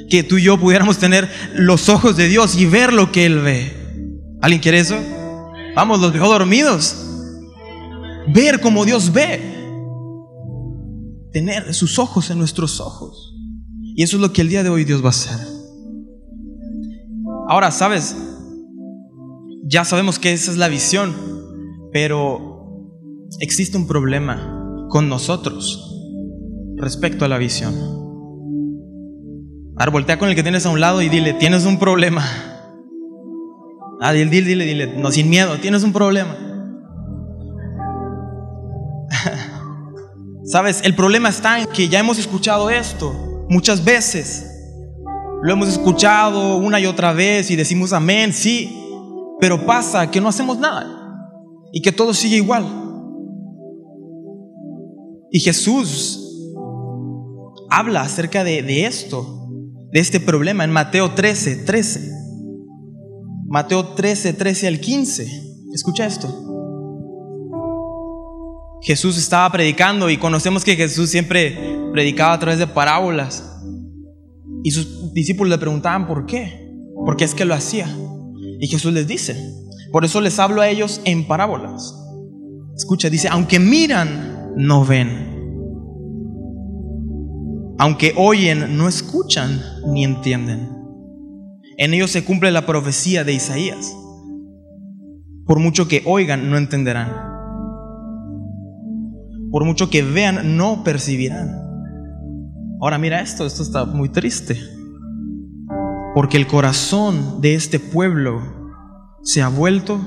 Que 0.09 0.23
tú 0.23 0.39
y 0.39 0.45
yo 0.45 0.57
pudiéramos 0.57 0.99
tener 0.99 1.29
los 1.53 1.89
ojos 1.89 2.17
de 2.17 2.29
Dios 2.29 2.57
y 2.57 2.67
ver 2.67 2.93
lo 2.93 3.11
que 3.11 3.27
Él 3.27 3.41
ve. 3.41 3.86
¿Alguien 4.47 4.63
quiere 4.63 4.79
eso? 4.79 4.95
Vamos, 5.75 6.01
los 6.01 6.13
dejó 6.13 6.29
dormidos. 6.29 6.97
Ver 8.33 8.61
como 8.61 8.85
Dios 8.85 9.13
ve. 9.13 9.41
Tener 11.33 11.75
sus 11.75 11.99
ojos 11.99 12.31
en 12.31 12.39
nuestros 12.39 12.79
ojos. 12.81 13.35
Y 13.97 14.05
eso 14.05 14.19
es 14.19 14.23
lo 14.23 14.33
que 14.33 14.43
el 14.43 14.49
día 14.49 14.63
de 14.63 14.69
hoy 14.69 14.85
Dios 14.85 15.03
va 15.03 15.07
a 15.07 15.11
hacer. 15.11 15.37
Ahora, 17.49 17.73
¿sabes? 17.73 18.17
Ya 19.65 19.85
sabemos 19.85 20.21
que 20.21 20.33
esa 20.33 20.53
es 20.53 20.59
la 20.59 20.69
visión, 20.69 21.13
pero 21.93 22.89
existe 23.41 23.77
un 23.77 23.89
problema 23.89 24.87
con 24.91 25.09
nosotros 25.09 25.93
respecto 26.77 27.25
a 27.25 27.29
la 27.29 27.39
visión. 27.39 27.75
Ahora 29.77 29.91
voltea 29.91 30.21
con 30.21 30.29
el 30.29 30.37
que 30.37 30.45
tienes 30.45 30.67
a 30.67 30.71
un 30.71 30.81
lado 30.81 31.03
y 31.03 31.09
dile, 31.09 31.33
tienes 31.33 31.67
un 31.67 31.81
problema. 31.81 32.23
Ah, 34.01 34.13
dile, 34.13 34.43
dile, 34.43 34.65
dile, 34.65 34.87
no 34.97 35.11
sin 35.11 35.31
miedo, 35.31 35.59
tienes 35.59 35.83
un 35.83 35.93
problema. 35.93 36.37
Sabes, 40.45 40.83
el 40.85 40.95
problema 40.95 41.29
está 41.31 41.61
en 41.61 41.67
que 41.67 41.89
ya 41.89 41.99
hemos 41.99 42.19
escuchado 42.19 42.69
esto 42.71 43.47
muchas 43.49 43.83
veces. 43.85 44.53
Lo 45.43 45.53
hemos 45.53 45.69
escuchado 45.69 46.57
una 46.57 46.79
y 46.81 46.87
otra 46.87 47.13
vez 47.13 47.51
y 47.51 47.57
decimos 47.57 47.93
amén, 47.93 48.33
sí, 48.33 48.77
pero 49.41 49.65
pasa 49.65 50.11
que 50.11 50.21
no 50.21 50.29
hacemos 50.29 50.59
nada 50.59 50.87
y 51.73 51.81
que 51.81 51.93
todo 51.93 52.13
sigue 52.13 52.37
igual. 52.37 52.67
Y 55.31 55.41
Jesús 55.41 56.23
habla 57.71 58.03
acerca 58.03 58.45
de, 58.45 58.63
de 58.63 58.87
esto, 58.87 59.49
de 59.93 60.01
este 60.01 60.21
problema 60.21 60.65
en 60.65 60.73
Mateo 60.73 61.13
13, 61.13 61.65
13. 61.65 62.16
Mateo 63.49 63.95
13, 63.95 64.33
13 64.33 64.67
al 64.67 64.81
15. 64.81 65.27
Escucha 65.73 66.07
esto. 66.07 66.29
Jesús 68.83 69.17
estaba 69.19 69.51
predicando 69.51 70.11
y 70.11 70.17
conocemos 70.17 70.65
que 70.65 70.77
Jesús 70.77 71.11
siempre 71.11 71.57
predicaba 71.93 72.35
a 72.35 72.39
través 72.39 72.59
de 72.59 72.67
parábolas. 72.67 73.45
Y 74.63 74.71
sus 74.73 75.13
discípulos 75.13 75.51
le 75.51 75.59
preguntaban 75.59 76.07
por 76.07 76.27
qué. 76.27 76.67
¿Por 77.05 77.17
qué 77.17 77.25
es 77.25 77.35
que 77.35 77.45
lo 77.45 77.55
hacía? 77.55 77.89
Y 78.61 78.67
Jesús 78.67 78.93
les 78.93 79.07
dice, 79.07 79.37
por 79.93 80.05
eso 80.05 80.21
les 80.21 80.39
hablo 80.39 80.61
a 80.61 80.69
ellos 80.69 81.01
en 81.05 81.27
parábolas. 81.27 81.95
Escucha, 82.77 83.09
dice, 83.09 83.29
aunque 83.29 83.59
miran, 83.59 84.53
no 84.57 84.85
ven. 84.85 85.35
Aunque 87.79 88.13
oyen, 88.17 88.77
no 88.77 88.89
escuchan 88.89 89.63
ni 89.93 90.05
entienden. 90.05 90.76
En 91.79 91.93
ellos 91.93 92.11
se 92.11 92.25
cumple 92.25 92.51
la 92.51 92.65
profecía 92.65 93.23
de 93.25 93.35
Isaías. 93.35 93.95
Por 95.45 95.61
mucho 95.61 95.89
que 95.89 96.03
oigan, 96.07 96.51
no 96.51 96.57
entenderán. 96.57 97.13
Por 99.51 99.65
mucho 99.65 99.91
que 99.91 100.03
vean, 100.03 100.57
no 100.57 100.83
percibirán. 100.85 101.63
Ahora 102.81 102.99
mira 102.99 103.21
esto, 103.21 103.47
esto 103.47 103.63
está 103.63 103.85
muy 103.85 104.09
triste. 104.09 104.59
Porque 106.15 106.37
el 106.37 106.47
corazón 106.47 107.41
de 107.41 107.55
este 107.55 107.79
pueblo 107.79 108.41
se 109.23 109.43
ha 109.43 109.49
vuelto 109.49 109.99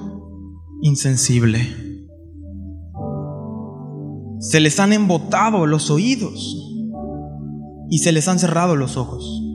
insensible. 0.82 1.68
Se 4.40 4.60
les 4.60 4.80
han 4.80 4.94
embotado 4.94 5.68
los 5.68 5.92
oídos 5.92 6.58
y 7.90 8.00
se 8.00 8.12
les 8.12 8.28
han 8.28 8.40
cerrado 8.40 8.76
los 8.76 8.98
ojos. 8.98 9.49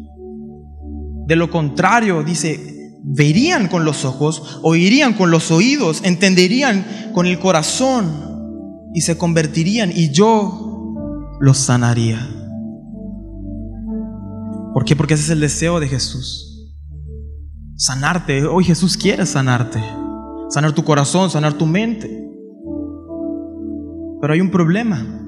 De 1.26 1.36
lo 1.36 1.50
contrario, 1.50 2.22
dice, 2.22 2.74
verían 3.02 3.68
con 3.68 3.84
los 3.84 4.04
ojos, 4.04 4.60
oirían 4.62 5.14
con 5.14 5.30
los 5.30 5.50
oídos, 5.50 6.00
entenderían 6.04 7.12
con 7.14 7.26
el 7.26 7.38
corazón 7.38 8.90
y 8.94 9.02
se 9.02 9.18
convertirían 9.18 9.90
y 9.94 10.10
yo 10.10 11.36
los 11.40 11.58
sanaría. 11.58 12.30
¿Por 14.72 14.84
qué? 14.84 14.96
Porque 14.96 15.14
ese 15.14 15.24
es 15.24 15.30
el 15.30 15.40
deseo 15.40 15.80
de 15.80 15.88
Jesús. 15.88 16.72
Sanarte. 17.76 18.44
Hoy 18.46 18.64
Jesús 18.64 18.96
quiere 18.96 19.26
sanarte. 19.26 19.80
Sanar 20.50 20.72
tu 20.72 20.84
corazón, 20.84 21.30
sanar 21.30 21.54
tu 21.54 21.66
mente. 21.66 22.08
Pero 24.20 24.32
hay 24.32 24.40
un 24.40 24.50
problema. 24.50 25.26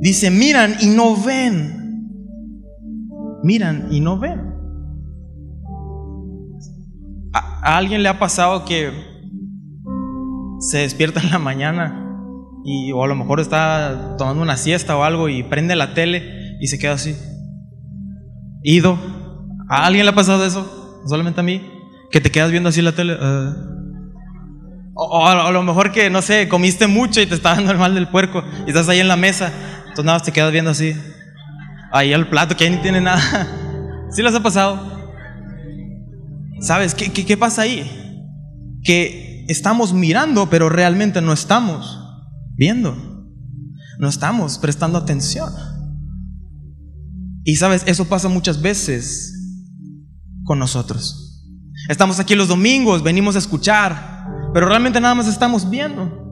Dice, 0.00 0.30
miran 0.30 0.74
y 0.80 0.86
no 0.88 1.16
ven. 1.16 2.08
Miran 3.42 3.88
y 3.90 4.00
no 4.00 4.18
ven. 4.18 4.43
¿A 7.64 7.78
alguien 7.78 8.02
le 8.02 8.10
ha 8.10 8.18
pasado 8.18 8.66
que 8.66 8.92
se 10.60 10.78
despierta 10.78 11.20
en 11.20 11.30
la 11.30 11.38
mañana 11.38 11.98
y 12.62 12.92
o 12.92 13.02
a 13.02 13.06
lo 13.06 13.14
mejor 13.14 13.40
está 13.40 14.16
tomando 14.18 14.42
una 14.42 14.58
siesta 14.58 14.98
o 14.98 15.02
algo 15.02 15.30
y 15.30 15.42
prende 15.42 15.74
la 15.74 15.94
tele 15.94 16.58
y 16.60 16.66
se 16.66 16.78
queda 16.78 16.92
así? 16.92 17.16
Ido. 18.62 18.98
¿A 19.70 19.86
alguien 19.86 20.04
le 20.04 20.12
ha 20.12 20.14
pasado 20.14 20.44
eso? 20.44 21.00
¿Solamente 21.06 21.40
a 21.40 21.42
mí? 21.42 21.66
Que 22.10 22.20
te 22.20 22.30
quedas 22.30 22.50
viendo 22.50 22.68
así 22.68 22.82
la 22.82 22.92
tele. 22.92 23.16
Ah. 23.18 23.54
o, 24.94 25.26
a 25.26 25.50
lo 25.50 25.62
mejor 25.62 25.90
que, 25.90 26.10
no 26.10 26.20
sé, 26.20 26.48
comiste 26.50 26.86
mucho 26.86 27.22
y 27.22 27.26
te 27.26 27.34
está 27.34 27.54
dando 27.54 27.72
el 27.72 27.78
mal 27.78 27.94
del 27.94 28.08
puerco 28.08 28.44
y 28.66 28.68
estás 28.68 28.90
ahí 28.90 29.00
en 29.00 29.08
la 29.08 29.16
mesa. 29.16 29.50
Entonces 29.78 30.04
nada 30.04 30.20
te 30.20 30.32
quedas 30.32 30.52
viendo 30.52 30.70
así. 30.70 30.94
Ahí 31.92 32.12
al 32.12 32.28
plato 32.28 32.58
que 32.58 32.64
ahí 32.64 32.70
ni 32.70 32.76
tiene 32.82 33.00
nada. 33.00 33.22
¿Sí 34.10 34.22
les 34.22 34.34
ha 34.34 34.42
pasado? 34.42 34.93
¿Sabes 36.60 36.94
qué, 36.94 37.12
qué, 37.12 37.36
pasa 37.36 37.62
ahí? 37.62 37.84
Que 38.82 39.44
estamos 39.48 39.92
mirando, 39.92 40.48
pero 40.48 40.68
realmente 40.68 41.20
no 41.20 41.32
estamos 41.32 41.98
viendo. 42.56 42.96
No 43.98 44.08
estamos 44.08 44.58
prestando 44.58 44.98
atención. 44.98 45.52
Y 47.44 47.56
sabes, 47.56 47.82
eso 47.86 48.06
pasa 48.06 48.28
muchas 48.28 48.62
veces 48.62 49.34
con 50.44 50.58
nosotros. 50.58 51.44
Estamos 51.88 52.18
aquí 52.18 52.34
los 52.34 52.48
domingos, 52.48 53.02
venimos 53.02 53.36
a 53.36 53.38
escuchar, 53.38 54.26
pero 54.54 54.66
realmente 54.66 55.00
nada 55.00 55.14
más 55.14 55.26
estamos 55.26 55.68
viendo. 55.68 56.22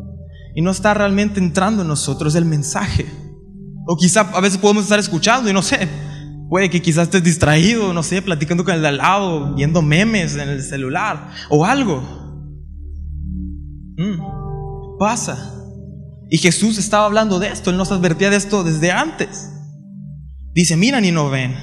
Y 0.55 0.63
no 0.63 0.71
está 0.71 0.95
realmente 0.95 1.41
entrando 1.41 1.83
en 1.83 1.89
nosotros 1.89 2.35
el 2.35 2.45
mensaje. 2.45 3.07
O 3.87 3.97
quizá 3.97 4.21
a 4.21 4.41
veces 4.41 4.59
podemos 4.59 4.85
estar 4.85 4.99
escuchando 4.99 5.51
y 5.51 5.53
no 5.53 5.63
sé, 5.63 5.89
Puede 6.53 6.69
que 6.69 6.83
quizás 6.83 7.05
estés 7.05 7.25
distraído, 7.25 7.95
no 7.95 8.03
sé, 8.03 8.21
platicando 8.21 8.63
con 8.63 8.75
el 8.75 8.83
de 8.83 8.89
al 8.89 8.99
lado, 8.99 9.55
viendo 9.55 9.81
memes 9.81 10.37
en 10.37 10.51
el 10.51 10.63
celular 10.63 11.31
o 11.49 11.65
algo. 11.65 12.03
Mm, 13.97 14.99
pasa. 14.99 15.55
Y 16.29 16.37
Jesús 16.37 16.77
estaba 16.77 17.07
hablando 17.07 17.39
de 17.39 17.49
esto, 17.49 17.71
Él 17.71 17.79
nos 17.79 17.91
advertía 17.91 18.29
de 18.29 18.37
esto 18.37 18.65
desde 18.65 18.93
antes. 18.93 19.51
Dice, 20.53 20.77
miran 20.77 21.07
y 21.07 21.11
no 21.11 21.31
ven. 21.31 21.55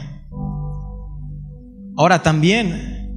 Ahora 1.96 2.24
también 2.24 3.14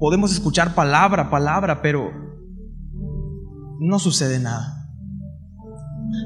podemos 0.00 0.32
escuchar 0.32 0.74
palabra, 0.74 1.30
palabra, 1.30 1.82
pero 1.82 2.10
no 3.78 4.00
sucede 4.00 4.40
nada. 4.40 4.88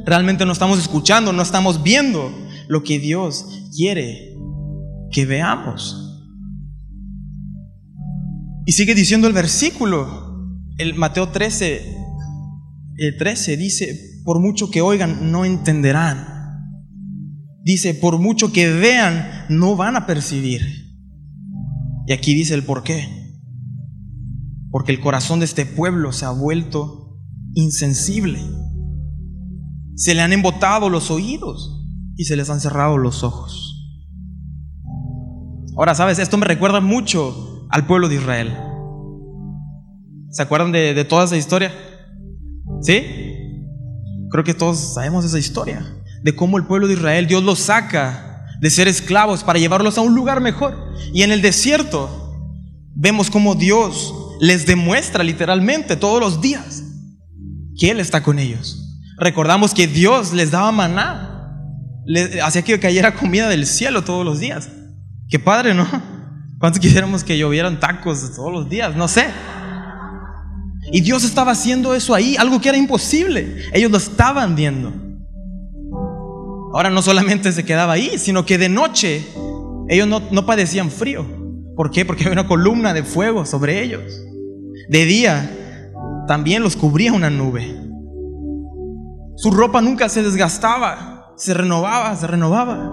Realmente 0.07 0.47
no 0.47 0.53
estamos 0.53 0.79
escuchando, 0.79 1.35
no 1.35 1.43
estamos 1.43 1.83
viendo 1.83 2.44
lo 2.69 2.83
que 2.83 2.99
Dios 2.99 3.47
quiere 3.75 4.35
que 5.11 5.27
veamos. 5.27 6.01
Y 8.67 8.73
sigue 8.73 8.95
diciendo 8.95 9.29
el 9.29 9.33
versículo, 9.33 10.49
el 10.79 10.95
Mateo 10.95 11.29
13, 11.29 11.97
el 12.97 13.17
13 13.17 13.57
dice, 13.57 14.23
por 14.25 14.41
mucho 14.41 14.71
que 14.71 14.81
oigan, 14.81 15.31
no 15.31 15.45
entenderán. 15.45 16.27
Dice, 17.63 17.95
por 17.95 18.19
mucho 18.19 18.53
que 18.53 18.71
vean, 18.71 19.47
no 19.49 19.77
van 19.77 19.97
a 19.97 20.07
percibir. 20.07 20.63
Y 22.07 22.13
aquí 22.13 22.35
dice 22.35 22.55
el 22.55 22.65
por 22.65 22.83
qué. 22.83 23.09
Porque 24.71 24.93
el 24.93 25.01
corazón 25.01 25.39
de 25.39 25.45
este 25.45 25.65
pueblo 25.65 26.13
se 26.13 26.25
ha 26.25 26.31
vuelto 26.31 27.19
insensible. 27.55 28.41
Se 29.95 30.15
le 30.15 30.23
han 30.23 30.33
embotado 30.33 30.89
los 30.89 31.11
oídos 31.11 31.84
y 32.17 32.25
se 32.25 32.37
les 32.37 32.51
han 32.51 32.61
cerrado 32.61 32.99
los 32.99 33.23
ojos. 33.23 33.75
Ahora, 35.77 35.95
sabes, 35.95 36.19
esto 36.19 36.37
me 36.37 36.47
recuerda 36.47 36.81
mucho 36.81 37.67
al 37.71 37.87
pueblo 37.87 38.09
de 38.09 38.17
Israel. 38.17 38.57
¿Se 40.31 40.43
acuerdan 40.43 40.73
de, 40.73 41.05
toda 41.05 41.25
esa 41.25 41.37
historia? 41.37 41.73
¿Sí? 42.83 43.03
Creo 44.31 44.45
que 44.45 44.55
todos 44.55 44.95
sabemos 44.95 45.25
esa 45.25 45.39
historia. 45.39 45.85
De 46.23 46.35
cómo 46.35 46.59
el 46.59 46.67
pueblo 46.67 46.87
de 46.87 46.95
Israel, 46.95 47.27
Dios 47.27 47.43
los 47.43 47.59
saca 47.59 48.47
de 48.61 48.71
ser 48.71 48.89
esclavos 48.89 49.45
para 49.45 49.59
llevarlos 49.59 49.99
a 49.99 50.01
un 50.01 50.15
lugar 50.15 50.41
mejor. 50.41 50.77
Y 51.13 51.23
en 51.23 51.33
el 51.33 51.43
desierto 51.43 52.35
vemos 52.95 53.31
cómo 53.31 53.55
Dios 53.55 54.15
les 54.41 54.67
demuestra 54.67 55.23
literalmente 55.23 55.97
todos 55.97 56.21
los 56.21 56.41
días 56.41 56.83
que 57.79 57.91
Él 57.91 58.01
está 58.01 58.23
con 58.23 58.39
ellos. 58.39 59.01
Recordamos 59.19 59.75
que 59.75 59.87
Dios 59.87 60.33
les 60.33 60.51
daba 60.51 60.73
maná, 60.73 61.24
hacía 62.43 62.63
que 62.63 62.79
cayera 62.79 63.15
comida 63.15 63.49
del 63.49 63.67
cielo 63.67 64.05
todos 64.05 64.25
los 64.25 64.41
días. 64.41 64.69
Qué 65.29 65.39
padre, 65.39 65.75
¿no? 65.75 65.87
¿Cuántos 66.59 66.81
quisiéramos 66.81 67.25
que 67.25 67.37
llovieran 67.37 67.81
tacos 67.81 68.35
todos 68.35 68.53
los 68.53 68.69
días? 68.69 68.97
No 68.97 69.09
sé. 69.09 69.27
Y 70.93 71.01
Dios 71.01 71.25
estaba 71.25 71.53
haciendo 71.53 71.95
eso 71.95 72.15
ahí, 72.15 72.37
algo 72.37 72.61
que 72.61 72.69
era 72.69 72.79
imposible. 72.79 73.57
Ellos 73.73 73.91
lo 73.91 73.99
estaban 73.99 74.55
viendo. 74.55 74.93
Ahora 76.75 76.91
no 76.91 77.03
solamente 77.03 77.53
se 77.53 77.65
quedaba 77.65 77.95
ahí, 77.95 78.19
sino 78.19 78.45
que 78.45 78.59
de 78.59 78.69
noche 78.69 79.25
ellos 79.89 80.09
no, 80.09 80.23
no 80.31 80.47
padecían 80.47 80.91
frío. 80.91 81.27
¿Por 81.77 81.91
qué? 81.91 82.05
Porque 82.05 82.25
había 82.25 82.41
una 82.41 82.49
columna 82.49 82.93
de 82.93 83.03
fuego 83.03 83.47
sobre 83.47 83.83
ellos. 83.83 84.03
De 84.89 85.05
día 85.05 85.51
también 86.27 86.63
los 86.63 86.77
cubría 86.77 87.13
una 87.13 87.31
nube. 87.31 87.77
Su 89.37 89.51
ropa 89.51 89.81
nunca 89.81 90.09
se 90.09 90.23
desgastaba, 90.23 91.14
se 91.37 91.55
renovaba, 91.55 92.15
se 92.17 92.27
renovaba. 92.27 92.91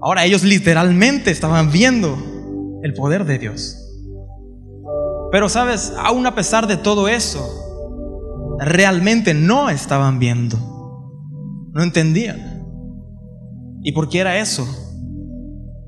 Ahora 0.00 0.24
ellos 0.24 0.44
literalmente 0.44 1.30
estaban 1.30 1.72
viendo 1.72 2.16
el 2.82 2.94
poder 2.94 3.24
de 3.24 3.38
Dios. 3.38 3.76
Pero 5.32 5.48
sabes, 5.48 5.92
aún 5.98 6.26
a 6.26 6.34
pesar 6.34 6.66
de 6.66 6.76
todo 6.76 7.08
eso, 7.08 7.46
realmente 8.58 9.34
no 9.34 9.70
estaban 9.70 10.18
viendo. 10.18 10.56
No 11.72 11.82
entendían. 11.82 12.64
¿Y 13.82 13.92
por 13.92 14.08
qué 14.08 14.20
era 14.20 14.38
eso? 14.38 14.66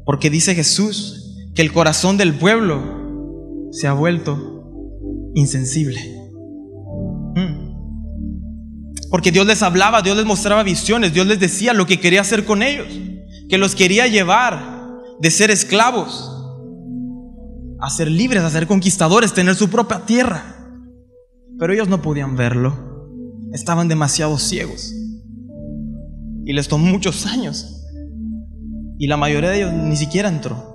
Porque 0.04 0.30
dice 0.30 0.54
Jesús 0.54 1.50
que 1.54 1.62
el 1.62 1.72
corazón 1.72 2.16
del 2.16 2.34
pueblo 2.34 3.68
se 3.70 3.86
ha 3.86 3.92
vuelto 3.92 4.64
insensible. 5.34 6.19
Porque 9.10 9.32
Dios 9.32 9.46
les 9.46 9.62
hablaba, 9.62 10.02
Dios 10.02 10.16
les 10.16 10.24
mostraba 10.24 10.62
visiones, 10.62 11.12
Dios 11.12 11.26
les 11.26 11.40
decía 11.40 11.74
lo 11.74 11.86
que 11.86 12.00
quería 12.00 12.20
hacer 12.20 12.44
con 12.44 12.62
ellos 12.62 12.86
que 13.50 13.58
los 13.58 13.74
quería 13.74 14.06
llevar 14.06 14.88
de 15.18 15.30
ser 15.30 15.50
esclavos 15.50 16.28
a 17.82 17.90
ser 17.90 18.10
libres, 18.10 18.42
a 18.42 18.50
ser 18.50 18.66
conquistadores, 18.66 19.32
tener 19.32 19.56
su 19.56 19.68
propia 19.68 20.04
tierra. 20.06 20.56
Pero 21.58 21.72
ellos 21.72 21.88
no 21.88 22.02
podían 22.02 22.36
verlo. 22.36 23.08
Estaban 23.52 23.88
demasiado 23.88 24.38
ciegos. 24.38 24.94
Y 26.44 26.52
les 26.52 26.68
tomó 26.68 26.86
muchos 26.86 27.26
años. 27.26 27.86
Y 28.98 29.06
la 29.06 29.16
mayoría 29.16 29.50
de 29.50 29.56
ellos 29.56 29.72
ni 29.72 29.96
siquiera 29.96 30.28
entró. 30.28 30.74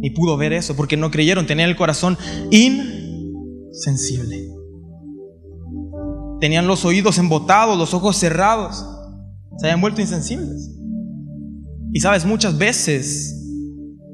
Ni 0.00 0.10
pudo 0.10 0.36
ver 0.36 0.52
eso 0.52 0.74
porque 0.74 0.96
no 0.96 1.12
creyeron. 1.12 1.46
Tenían 1.46 1.70
el 1.70 1.76
corazón 1.76 2.18
insensible. 2.50 4.48
Tenían 6.40 6.66
los 6.66 6.84
oídos 6.84 7.18
embotados, 7.18 7.76
los 7.76 7.92
ojos 7.92 8.16
cerrados. 8.16 8.84
Se 9.58 9.66
habían 9.66 9.80
vuelto 9.80 10.00
insensibles. 10.00 10.70
Y 11.92 12.00
sabes, 12.00 12.24
muchas 12.24 12.56
veces, 12.56 13.36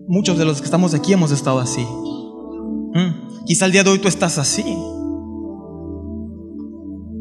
muchos 0.08 0.38
de 0.38 0.44
los 0.44 0.58
que 0.58 0.64
estamos 0.64 0.94
aquí 0.94 1.12
hemos 1.12 1.30
estado 1.30 1.60
así. 1.60 1.82
Mm, 1.82 3.44
quizá 3.44 3.66
el 3.66 3.72
día 3.72 3.84
de 3.84 3.90
hoy 3.90 3.98
tú 3.98 4.08
estás 4.08 4.38
así. 4.38 4.64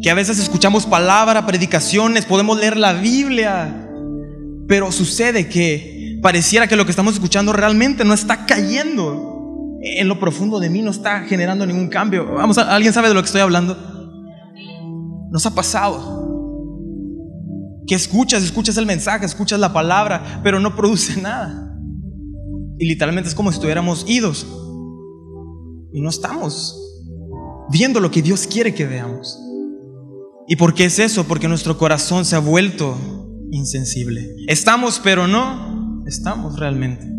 Que 0.01 0.09
a 0.09 0.13
veces 0.13 0.39
escuchamos 0.39 0.85
palabra, 0.85 1.45
predicaciones, 1.45 2.25
podemos 2.25 2.59
leer 2.59 2.77
la 2.77 2.93
Biblia, 2.93 3.89
pero 4.67 4.91
sucede 4.91 5.47
que 5.47 6.19
pareciera 6.21 6.67
que 6.67 6.75
lo 6.75 6.85
que 6.85 6.91
estamos 6.91 7.13
escuchando 7.13 7.53
realmente 7.53 8.03
no 8.05 8.13
está 8.13 8.45
cayendo 8.45 9.77
en 9.81 10.07
lo 10.07 10.19
profundo 10.19 10.59
de 10.59 10.69
mí, 10.69 10.81
no 10.81 10.91
está 10.91 11.21
generando 11.21 11.65
ningún 11.65 11.89
cambio. 11.89 12.33
Vamos, 12.33 12.57
¿alguien 12.57 12.93
sabe 12.93 13.09
de 13.09 13.13
lo 13.13 13.21
que 13.21 13.27
estoy 13.27 13.41
hablando? 13.41 13.94
Nos 15.31 15.45
ha 15.45 15.53
pasado 15.53 16.23
que 17.87 17.95
escuchas, 17.95 18.43
escuchas 18.43 18.77
el 18.77 18.85
mensaje, 18.85 19.25
escuchas 19.25 19.59
la 19.59 19.73
palabra, 19.73 20.41
pero 20.43 20.59
no 20.59 20.75
produce 20.75 21.21
nada. 21.21 21.73
Y 22.77 22.85
literalmente 22.85 23.29
es 23.29 23.35
como 23.35 23.51
si 23.51 23.55
estuviéramos 23.55 24.05
idos 24.07 24.45
y 25.93 26.01
no 26.01 26.09
estamos 26.09 26.77
viendo 27.69 27.99
lo 27.99 28.11
que 28.11 28.21
Dios 28.21 28.47
quiere 28.47 28.73
que 28.73 28.85
veamos. 28.85 29.39
¿Y 30.47 30.57
por 30.57 30.73
qué 30.73 30.85
es 30.85 30.99
eso? 30.99 31.23
Porque 31.25 31.47
nuestro 31.47 31.77
corazón 31.77 32.25
se 32.25 32.35
ha 32.35 32.39
vuelto 32.39 32.97
insensible. 33.51 34.35
Estamos, 34.47 34.99
pero 35.03 35.27
no 35.27 36.03
estamos 36.05 36.59
realmente. 36.59 37.09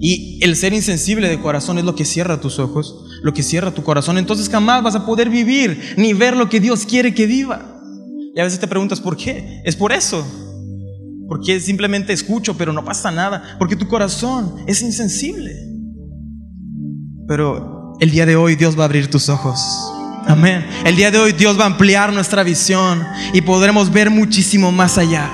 Y 0.00 0.42
el 0.42 0.56
ser 0.56 0.72
insensible 0.72 1.28
de 1.28 1.40
corazón 1.40 1.78
es 1.78 1.84
lo 1.84 1.94
que 1.94 2.04
cierra 2.04 2.40
tus 2.40 2.58
ojos, 2.58 3.04
lo 3.22 3.32
que 3.32 3.42
cierra 3.42 3.70
tu 3.70 3.82
corazón. 3.82 4.18
Entonces 4.18 4.48
jamás 4.48 4.82
vas 4.82 4.94
a 4.94 5.06
poder 5.06 5.30
vivir 5.30 5.94
ni 5.96 6.12
ver 6.12 6.36
lo 6.36 6.48
que 6.48 6.60
Dios 6.60 6.84
quiere 6.84 7.14
que 7.14 7.26
viva. 7.26 7.80
Y 8.34 8.40
a 8.40 8.44
veces 8.44 8.58
te 8.58 8.66
preguntas, 8.66 9.00
¿por 9.00 9.16
qué? 9.16 9.62
Es 9.64 9.76
por 9.76 9.92
eso. 9.92 10.26
Porque 11.28 11.60
simplemente 11.60 12.12
escucho, 12.12 12.56
pero 12.56 12.72
no 12.72 12.84
pasa 12.84 13.10
nada. 13.10 13.56
Porque 13.58 13.76
tu 13.76 13.88
corazón 13.88 14.56
es 14.66 14.82
insensible. 14.82 15.52
Pero 17.28 17.94
el 18.00 18.10
día 18.10 18.26
de 18.26 18.36
hoy 18.36 18.56
Dios 18.56 18.76
va 18.76 18.82
a 18.82 18.86
abrir 18.86 19.08
tus 19.08 19.28
ojos. 19.28 19.60
Amén. 20.26 20.64
El 20.84 20.96
día 20.96 21.10
de 21.10 21.18
hoy 21.18 21.32
Dios 21.32 21.58
va 21.58 21.64
a 21.64 21.66
ampliar 21.66 22.12
nuestra 22.12 22.42
visión 22.42 23.04
y 23.32 23.40
podremos 23.42 23.92
ver 23.92 24.10
muchísimo 24.10 24.72
más 24.72 24.98
allá. 24.98 25.30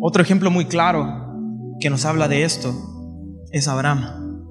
Otro 0.00 0.22
ejemplo 0.22 0.50
muy 0.50 0.66
claro 0.66 1.08
que 1.80 1.90
nos 1.90 2.04
habla 2.04 2.28
de 2.28 2.44
esto 2.44 2.93
es 3.54 3.68
Abraham. 3.68 4.44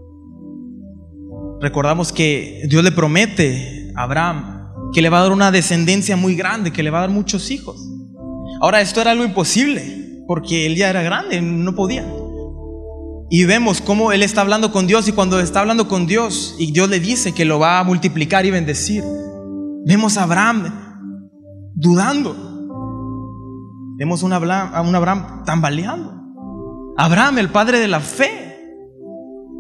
Recordamos 1.60 2.14
que 2.14 2.64
Dios 2.70 2.84
le 2.84 2.92
promete 2.92 3.92
a 3.96 4.04
Abraham 4.04 4.54
que 4.94 5.02
le 5.02 5.10
va 5.10 5.20
a 5.20 5.24
dar 5.24 5.32
una 5.34 5.52
descendencia 5.52 6.16
muy 6.16 6.36
grande, 6.36 6.72
que 6.72 6.84
le 6.84 6.90
va 6.90 7.00
a 7.00 7.02
dar 7.02 7.10
muchos 7.10 7.52
hijos. 7.52 7.90
Ahora, 8.62 8.80
esto 8.80 9.02
era 9.02 9.12
algo 9.12 9.26
imposible, 9.26 10.24
porque 10.28 10.66
él 10.66 10.76
ya 10.76 10.90
era 10.90 11.02
grande, 11.02 11.42
no 11.42 11.76
podía. 11.76 12.08
Y 13.30 13.44
vemos 13.46 13.82
cómo 13.82 14.12
él 14.14 14.24
está 14.24 14.42
hablando 14.42 14.72
con 14.72 14.88
Dios 14.88 15.08
y 15.08 15.12
cuando 15.12 15.40
está 15.40 15.60
hablando 15.60 15.88
con 15.88 16.06
Dios 16.06 16.56
y 16.60 16.72
Dios 16.72 16.90
le 16.90 17.00
dice 17.00 17.34
que 17.34 17.46
lo 17.46 17.60
va 17.60 17.80
a 17.80 17.84
multiplicar 17.84 18.46
y 18.46 18.52
bendecir, 18.52 19.04
vemos 19.86 20.18
a 20.18 20.24
Abraham 20.24 20.72
dudando. 21.74 22.36
Vemos 23.98 24.24
a 24.24 24.26
un 24.28 24.34
Abraham, 24.34 24.96
Abraham 24.96 25.44
tambaleando. 25.46 26.14
Abraham, 26.96 27.40
el 27.40 27.50
padre 27.50 27.80
de 27.80 27.88
la 27.88 28.00
fe, 28.00 28.53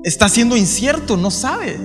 está 0.04 0.30
siendo 0.30 0.56
incierto, 0.56 1.18
no 1.18 1.32
sabe. 1.32 1.78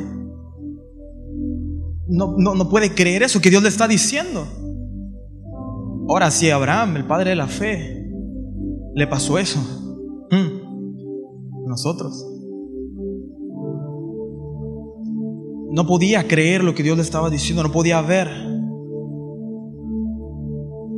No, 2.08 2.36
no, 2.36 2.68
puede 2.68 2.94
creer 2.94 3.22
eso 3.22 3.40
que 3.40 3.50
Dios 3.50 3.62
le 3.62 3.68
está 3.68 3.86
diciendo. 3.86 4.46
Ahora, 6.08 6.30
si 6.30 6.50
Abraham, 6.50 6.96
el 6.96 7.06
padre 7.06 7.30
de 7.30 7.36
la 7.36 7.46
fe, 7.46 8.10
le 8.94 9.06
pasó 9.06 9.38
eso, 9.38 9.60
hmm, 10.30 11.66
nosotros. 11.66 12.26
No 15.70 15.86
podía 15.86 16.26
creer 16.26 16.64
lo 16.64 16.74
que 16.74 16.82
Dios 16.82 16.96
le 16.96 17.02
estaba 17.02 17.28
diciendo, 17.28 17.62
no 17.62 17.70
podía 17.70 18.00
ver. 18.00 18.28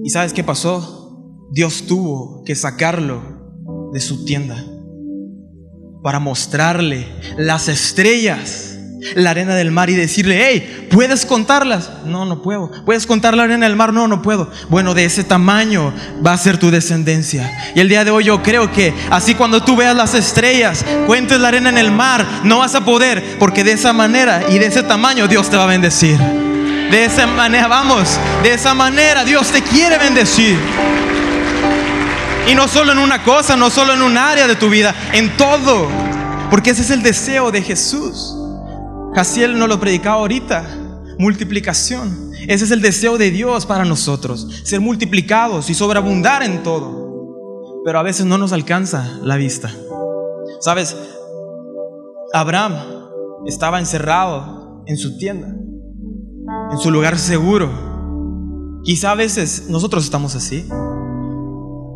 ¿Y 0.05 0.11
sabes 0.11 0.33
qué 0.33 0.45
pasó? 0.45 1.27
Dios 1.51 1.85
tuvo 1.89 2.45
que 2.45 2.55
sacarlo 2.55 3.21
de 3.93 4.01
su 4.01 4.25
tienda 4.25 4.65
para 6.03 6.19
mostrarle 6.19 7.07
las 7.37 7.69
estrellas 7.69 8.71
la 9.15 9.31
arena 9.31 9.55
del 9.55 9.71
mar 9.71 9.91
y 9.91 9.95
decirle, 9.95 10.47
hey, 10.47 10.89
¿puedes 10.91 11.25
contarlas? 11.25 11.91
No, 12.05 12.25
no 12.25 12.43
puedo. 12.43 12.71
¿Puedes 12.85 13.07
contar 13.07 13.35
la 13.35 13.45
arena 13.45 13.67
del 13.67 13.77
mar? 13.77 13.93
No, 13.93 14.07
no 14.09 14.23
puedo. 14.23 14.51
Bueno, 14.69 14.95
de 14.95 15.05
ese 15.05 15.25
tamaño 15.25 15.93
va 16.25 16.33
a 16.33 16.39
ser 16.39 16.59
tu 16.59 16.71
descendencia. 16.71 17.73
Y 17.75 17.81
el 17.81 17.89
día 17.89 18.05
de 18.05 18.11
hoy 18.11 18.25
yo 18.25 18.43
creo 18.43 18.71
que 18.71 18.95
así 19.11 19.35
cuando 19.35 19.63
tú 19.63 19.77
veas 19.77 19.97
las 19.97 20.15
estrellas, 20.15 20.85
cuentes 21.07 21.41
la 21.41 21.49
arena 21.49 21.71
en 21.71 21.79
el 21.79 21.91
mar, 21.91 22.27
no 22.45 22.59
vas 22.59 22.75
a 22.75 22.85
poder, 22.85 23.39
porque 23.39 23.65
de 23.65 23.73
esa 23.73 23.93
manera 23.93 24.45
y 24.51 24.59
de 24.59 24.67
ese 24.67 24.83
tamaño 24.83 25.29
Dios 25.29 25.49
te 25.51 25.57
va 25.57 25.65
a 25.65 25.69
bendecir. 25.69 26.19
De 26.19 27.05
esa 27.05 27.27
manera, 27.27 27.69
vamos, 27.69 28.19
de 28.43 28.53
esa 28.53 28.75
manera 28.75 29.25
Dios 29.25 29.51
te 29.51 29.63
quiere 29.63 29.97
bendecir. 29.97 30.59
Y 32.49 32.55
no 32.55 32.67
solo 32.69 32.93
en 32.93 32.99
una 32.99 33.23
cosa, 33.23 33.57
no 33.57 33.71
solo 33.71 33.93
en 33.93 34.03
un 34.03 34.17
área 34.17 34.47
de 34.47 34.57
tu 34.57 34.69
vida, 34.69 34.95
en 35.13 35.37
todo. 35.37 35.89
Porque 36.51 36.71
ese 36.71 36.83
es 36.83 36.91
el 36.91 37.03
deseo 37.03 37.51
de 37.53 37.63
Jesús. 37.63 38.35
Jaciel 39.15 39.59
no 39.59 39.67
lo 39.67 39.79
predicaba 39.79 40.17
ahorita. 40.17 40.65
Multiplicación. 41.19 42.33
Ese 42.49 42.65
es 42.65 42.71
el 42.71 42.81
deseo 42.81 43.19
de 43.19 43.31
Dios 43.31 43.67
para 43.67 43.85
nosotros. 43.85 44.49
Ser 44.65 44.81
multiplicados 44.81 45.71
y 45.71 45.75
sobreabundar 45.75 46.43
en 46.43 46.63
todo. 46.63 47.81
Pero 47.85 47.99
a 47.99 48.03
veces 48.03 48.27
no 48.27 48.39
nos 48.39 48.53
alcanza 48.53 49.19
la 49.23 49.37
vista. 49.37 49.71
Sabes, 50.61 50.97
Abraham 52.33 52.75
estaba 53.47 53.79
encerrado 53.79 54.83
en 54.87 54.97
su 54.97 55.17
tienda, 55.19 55.49
en 56.71 56.79
su 56.79 56.91
lugar 56.91 57.19
seguro. 57.19 57.71
Quizá 58.85 59.13
a 59.13 59.15
veces 59.15 59.67
nosotros 59.69 60.05
estamos 60.05 60.35
así. 60.35 60.67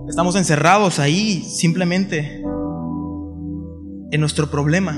Estamos 0.08 0.36
encerrados 0.36 0.98
ahí 0.98 1.42
simplemente 1.42 2.42
en 4.10 4.20
nuestro 4.20 4.50
problema, 4.50 4.92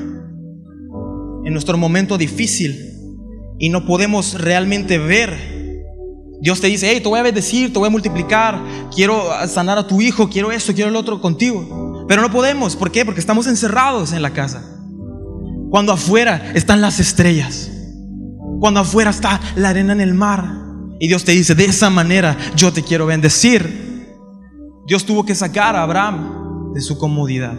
en 1.45 1.53
nuestro 1.53 1.79
momento 1.79 2.19
difícil 2.19 2.93
y 3.59 3.69
no 3.69 3.87
podemos 3.87 4.41
realmente 4.41 4.99
ver. 4.99 5.55
Dios 6.41 6.61
te 6.61 6.67
dice, 6.67 6.91
hey, 6.91 7.01
te 7.01 7.09
voy 7.09 7.21
a 7.21 7.23
bendecir, 7.23 7.73
te 7.73 7.79
voy 7.79 7.87
a 7.87 7.91
multiplicar, 7.91 8.61
quiero 8.95 9.23
sanar 9.49 9.79
a 9.79 9.87
tu 9.87 10.03
hijo, 10.03 10.29
quiero 10.29 10.51
esto, 10.51 10.75
quiero 10.75 10.91
el 10.91 10.97
otro 10.97 11.21
contigo. 11.21 12.05
Pero 12.09 12.21
no 12.21 12.31
podemos, 12.31 12.77
¿por 12.77 12.91
qué? 12.91 13.05
Porque 13.05 13.21
estamos 13.21 13.47
encerrados 13.47 14.13
en 14.13 14.23
la 14.23 14.33
casa. 14.33 14.63
Cuando 15.71 15.93
afuera 15.93 16.53
están 16.55 16.81
las 16.81 17.01
estrellas, 17.01 17.71
cuando 18.61 18.81
afuera 18.81 19.11
está 19.11 19.41
la 19.55 19.71
arena 19.71 19.93
en 19.93 20.01
el 20.01 20.15
mar. 20.15 20.45
Y 20.99 21.09
Dios 21.09 21.25
te 21.25 21.33
dice, 21.33 21.55
de 21.55 21.67
esa 21.67 21.91
manera 21.91 22.37
yo 22.57 22.73
te 22.73 22.83
quiero 22.83 23.07
bendecir. 23.07 23.96
Dios 24.87 25.05
tuvo 25.05 25.25
que 25.25 25.35
sacar 25.35 25.75
a 25.75 25.83
Abraham 25.83 26.73
de 26.73 26.81
su 26.81 26.97
comodidad 26.97 27.59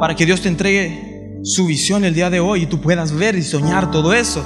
para 0.00 0.16
que 0.16 0.24
Dios 0.24 0.40
te 0.40 0.48
entregue 0.48 1.40
su 1.42 1.66
visión 1.66 2.04
el 2.04 2.14
día 2.14 2.30
de 2.30 2.40
hoy 2.40 2.62
y 2.62 2.66
tú 2.66 2.80
puedas 2.80 3.12
ver 3.12 3.36
y 3.36 3.42
soñar 3.42 3.90
todo 3.90 4.14
eso. 4.14 4.42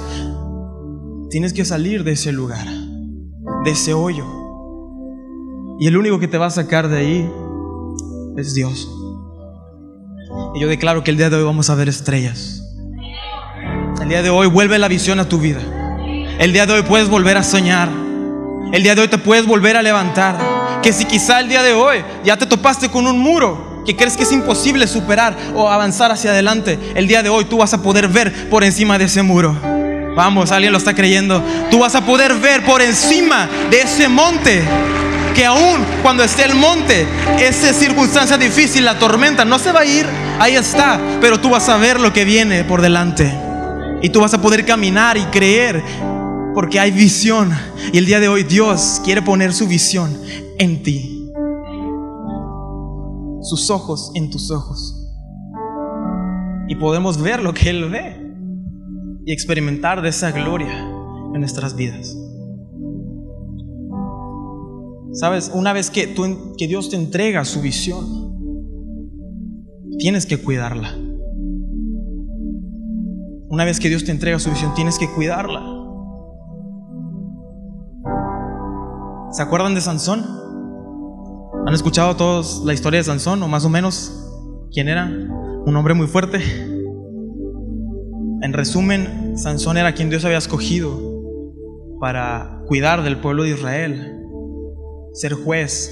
Tienes 1.29 1.53
que 1.53 1.63
salir 1.63 2.03
de 2.03 2.11
ese 2.11 2.33
lugar, 2.33 2.67
de 3.63 3.71
ese 3.71 3.93
hoyo. 3.93 4.25
Y 5.79 5.87
el 5.87 5.95
único 5.95 6.19
que 6.19 6.27
te 6.27 6.37
va 6.37 6.47
a 6.47 6.51
sacar 6.51 6.89
de 6.89 6.97
ahí 6.97 7.31
es 8.35 8.53
Dios. 8.53 8.89
Y 10.55 10.59
yo 10.59 10.67
declaro 10.67 11.05
que 11.05 11.11
el 11.11 11.17
día 11.17 11.29
de 11.29 11.37
hoy 11.37 11.43
vamos 11.43 11.69
a 11.69 11.75
ver 11.75 11.87
estrellas. 11.87 12.61
El 14.01 14.09
día 14.09 14.21
de 14.21 14.29
hoy 14.29 14.47
vuelve 14.47 14.77
la 14.77 14.89
visión 14.89 15.21
a 15.21 15.29
tu 15.29 15.39
vida. 15.39 15.61
El 16.39 16.51
día 16.51 16.65
de 16.65 16.73
hoy 16.73 16.81
puedes 16.81 17.09
volver 17.09 17.37
a 17.37 17.43
soñar. 17.43 17.89
El 18.73 18.83
día 18.83 18.93
de 18.93 19.01
hoy 19.01 19.07
te 19.07 19.17
puedes 19.17 19.47
volver 19.47 19.77
a 19.77 19.81
levantar 19.81 20.56
que 20.81 20.93
si 20.93 21.05
quizá 21.05 21.39
el 21.39 21.49
día 21.49 21.63
de 21.63 21.73
hoy 21.73 22.03
ya 22.23 22.37
te 22.37 22.45
topaste 22.45 22.89
con 22.89 23.07
un 23.07 23.19
muro 23.19 23.83
que 23.85 23.95
crees 23.95 24.17
que 24.17 24.23
es 24.23 24.31
imposible 24.31 24.85
superar 24.85 25.35
o 25.55 25.69
avanzar 25.69 26.11
hacia 26.11 26.31
adelante, 26.31 26.77
el 26.93 27.07
día 27.07 27.23
de 27.23 27.29
hoy 27.29 27.45
tú 27.45 27.57
vas 27.57 27.73
a 27.73 27.81
poder 27.81 28.09
ver 28.09 28.49
por 28.49 28.63
encima 28.65 28.97
de 28.97 29.05
ese 29.05 29.21
muro. 29.21 29.55
Vamos, 30.13 30.51
alguien 30.51 30.73
lo 30.73 30.77
está 30.77 30.93
creyendo. 30.93 31.43
Tú 31.71 31.79
vas 31.79 31.95
a 31.95 32.03
poder 32.03 32.33
ver 32.35 32.65
por 32.65 32.81
encima 32.81 33.47
de 33.69 33.81
ese 33.81 34.09
monte. 34.09 34.61
Que 35.33 35.45
aún 35.45 35.85
cuando 36.01 36.23
esté 36.23 36.43
el 36.43 36.55
monte, 36.55 37.05
esa 37.39 37.71
circunstancia 37.71 38.37
difícil, 38.37 38.83
la 38.83 38.97
tormenta, 38.97 39.45
no 39.45 39.59
se 39.59 39.71
va 39.71 39.81
a 39.81 39.85
ir, 39.85 40.05
ahí 40.39 40.55
está. 40.55 40.99
Pero 41.21 41.39
tú 41.39 41.51
vas 41.51 41.69
a 41.69 41.77
ver 41.77 41.99
lo 41.99 42.11
que 42.11 42.25
viene 42.25 42.63
por 42.63 42.81
delante. 42.81 43.31
Y 44.01 44.09
tú 44.09 44.19
vas 44.19 44.33
a 44.33 44.41
poder 44.41 44.65
caminar 44.65 45.17
y 45.17 45.23
creer 45.25 45.83
porque 46.55 46.79
hay 46.79 46.91
visión. 46.91 47.57
Y 47.93 47.99
el 47.99 48.05
día 48.05 48.19
de 48.19 48.27
hoy 48.27 48.43
Dios 48.43 48.99
quiere 49.05 49.21
poner 49.21 49.53
su 49.53 49.67
visión 49.67 50.17
en 50.59 50.83
ti. 50.83 51.31
Sus 53.41 53.69
ojos 53.69 54.11
en 54.15 54.29
tus 54.29 54.51
ojos. 54.51 54.93
Y 56.67 56.75
podemos 56.75 57.21
ver 57.21 57.41
lo 57.41 57.53
que 57.53 57.69
Él 57.69 57.89
ve 57.89 58.27
y 59.25 59.31
experimentar 59.31 60.01
de 60.01 60.09
esa 60.09 60.31
gloria 60.31 60.79
en 61.33 61.39
nuestras 61.39 61.75
vidas. 61.75 62.15
Sabes, 65.13 65.51
una 65.53 65.73
vez 65.73 65.89
que, 65.89 66.07
tú, 66.07 66.53
que 66.57 66.67
Dios 66.67 66.89
te 66.89 66.95
entrega 66.95 67.43
su 67.45 67.61
visión, 67.61 68.35
tienes 69.97 70.25
que 70.25 70.37
cuidarla. 70.37 70.95
Una 73.49 73.65
vez 73.65 73.79
que 73.79 73.89
Dios 73.89 74.03
te 74.03 74.11
entrega 74.11 74.39
su 74.39 74.49
visión, 74.49 74.73
tienes 74.75 74.99
que 74.99 75.09
cuidarla. 75.09 75.61
¿Se 79.31 79.41
acuerdan 79.41 79.75
de 79.75 79.81
Sansón? 79.81 80.46
¿Han 81.67 81.73
escuchado 81.73 82.15
todos 82.15 82.63
la 82.63 82.73
historia 82.73 82.99
de 82.99 83.03
Sansón 83.03 83.43
o 83.43 83.49
más 83.49 83.65
o 83.65 83.69
menos 83.69 84.09
quién 84.71 84.87
era? 84.87 85.05
Un 85.05 85.75
hombre 85.75 85.93
muy 85.93 86.07
fuerte. 86.07 86.39
En 88.41 88.53
resumen, 88.53 89.37
Sansón 89.37 89.75
era 89.75 89.93
quien 89.93 90.09
Dios 90.09 90.23
había 90.23 90.37
escogido 90.37 90.97
para 91.99 92.61
cuidar 92.67 93.03
del 93.03 93.19
pueblo 93.19 93.43
de 93.43 93.49
Israel, 93.49 94.17
ser 95.11 95.33
juez, 95.33 95.91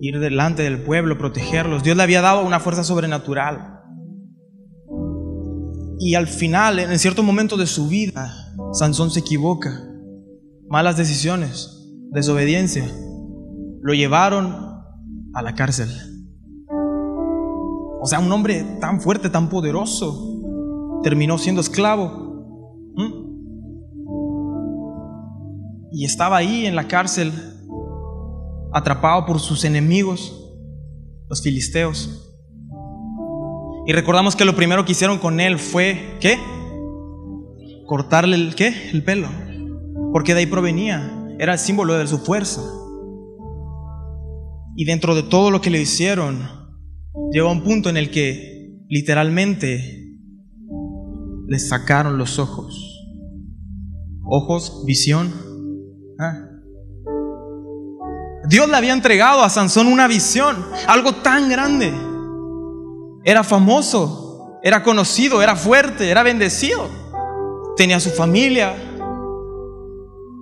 ir 0.00 0.18
delante 0.18 0.64
del 0.64 0.82
pueblo, 0.82 1.16
protegerlos. 1.16 1.84
Dios 1.84 1.96
le 1.96 2.02
había 2.02 2.20
dado 2.20 2.44
una 2.44 2.58
fuerza 2.58 2.82
sobrenatural. 2.82 3.78
Y 6.00 6.16
al 6.16 6.26
final, 6.26 6.80
en 6.80 6.98
cierto 6.98 7.22
momento 7.22 7.56
de 7.56 7.68
su 7.68 7.86
vida, 7.86 8.34
Sansón 8.72 9.12
se 9.12 9.20
equivoca, 9.20 9.80
malas 10.68 10.96
decisiones 10.96 11.78
desobediencia, 12.10 12.84
lo 13.80 13.94
llevaron 13.94 14.71
a 15.34 15.42
la 15.42 15.54
cárcel. 15.54 15.88
O 18.00 18.06
sea, 18.06 18.18
un 18.18 18.30
hombre 18.32 18.64
tan 18.80 19.00
fuerte, 19.00 19.30
tan 19.30 19.48
poderoso, 19.48 21.00
terminó 21.02 21.38
siendo 21.38 21.60
esclavo. 21.60 22.44
¿Mm? 22.96 23.22
Y 25.92 26.04
estaba 26.04 26.36
ahí 26.36 26.66
en 26.66 26.74
la 26.74 26.88
cárcel, 26.88 27.32
atrapado 28.72 29.26
por 29.26 29.38
sus 29.38 29.64
enemigos, 29.64 30.52
los 31.28 31.42
filisteos. 31.42 32.28
Y 33.86 33.92
recordamos 33.92 34.36
que 34.36 34.44
lo 34.44 34.56
primero 34.56 34.84
que 34.84 34.92
hicieron 34.92 35.18
con 35.18 35.40
él 35.40 35.58
fue, 35.58 36.16
¿qué? 36.20 36.38
Cortarle 37.86 38.36
el, 38.36 38.54
¿qué? 38.54 38.90
El 38.92 39.04
pelo. 39.04 39.28
Porque 40.12 40.34
de 40.34 40.40
ahí 40.40 40.46
provenía 40.46 41.18
era 41.38 41.54
el 41.54 41.58
símbolo 41.58 41.94
de 41.94 42.06
su 42.06 42.18
fuerza. 42.18 42.62
Y 44.76 44.84
dentro 44.84 45.14
de 45.14 45.22
todo 45.22 45.50
lo 45.50 45.60
que 45.60 45.70
le 45.70 45.80
hicieron, 45.80 46.48
llegó 47.32 47.48
a 47.48 47.52
un 47.52 47.62
punto 47.62 47.88
en 47.88 47.96
el 47.96 48.10
que 48.10 48.70
literalmente 48.88 50.18
le 51.46 51.58
sacaron 51.58 52.18
los 52.18 52.38
ojos. 52.38 53.00
Ojos, 54.24 54.84
visión. 54.86 55.32
Ah. 56.18 56.48
Dios 58.48 58.68
le 58.68 58.76
había 58.76 58.92
entregado 58.92 59.42
a 59.42 59.50
Sansón 59.50 59.86
una 59.86 60.08
visión, 60.08 60.56
algo 60.86 61.14
tan 61.16 61.48
grande. 61.48 61.92
Era 63.24 63.44
famoso, 63.44 64.58
era 64.62 64.82
conocido, 64.82 65.42
era 65.42 65.56
fuerte, 65.56 66.10
era 66.10 66.22
bendecido. 66.22 66.88
Tenía 67.76 68.00
su 68.00 68.10
familia, 68.10 68.74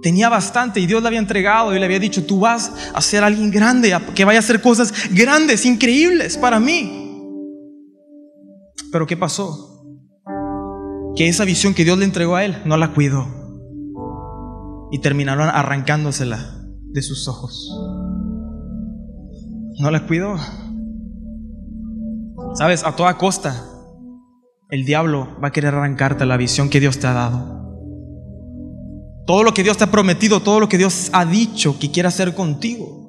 tenía 0.02 0.28
bastante 0.28 0.80
y 0.80 0.86
Dios 0.86 1.02
le 1.02 1.08
había 1.08 1.20
entregado 1.20 1.74
y 1.74 1.78
le 1.78 1.84
había 1.84 1.98
dicho, 1.98 2.24
tú 2.24 2.40
vas 2.40 2.72
a 2.94 3.00
ser 3.00 3.24
alguien 3.24 3.50
grande, 3.50 3.96
que 4.14 4.24
vaya 4.24 4.38
a 4.38 4.40
hacer 4.40 4.60
cosas 4.60 4.92
grandes, 5.10 5.64
increíbles 5.64 6.36
para 6.36 6.58
mí. 6.60 6.98
Pero 8.92 9.06
¿qué 9.06 9.16
pasó? 9.16 9.84
Que 11.16 11.28
esa 11.28 11.44
visión 11.44 11.74
que 11.74 11.84
Dios 11.84 11.98
le 11.98 12.04
entregó 12.04 12.36
a 12.36 12.44
él 12.44 12.62
no 12.64 12.76
la 12.76 12.92
cuidó 12.92 13.40
y 14.90 14.98
terminaron 15.00 15.48
arrancándosela 15.48 16.60
de 16.92 17.02
sus 17.02 17.28
ojos. 17.28 17.70
No 19.78 19.90
la 19.90 20.06
cuidó. 20.06 20.36
Sabes, 22.54 22.84
a 22.84 22.96
toda 22.96 23.16
costa, 23.16 23.64
el 24.70 24.84
diablo 24.84 25.28
va 25.42 25.48
a 25.48 25.52
querer 25.52 25.74
arrancarte 25.74 26.26
la 26.26 26.36
visión 26.36 26.68
que 26.68 26.80
Dios 26.80 26.98
te 26.98 27.06
ha 27.06 27.12
dado. 27.12 27.69
Todo 29.26 29.42
lo 29.42 29.54
que 29.54 29.62
Dios 29.62 29.76
te 29.76 29.84
ha 29.84 29.90
prometido, 29.90 30.40
todo 30.40 30.60
lo 30.60 30.68
que 30.68 30.78
Dios 30.78 31.10
ha 31.12 31.24
dicho 31.24 31.78
que 31.78 31.90
quiere 31.90 32.08
hacer 32.08 32.34
contigo, 32.34 33.08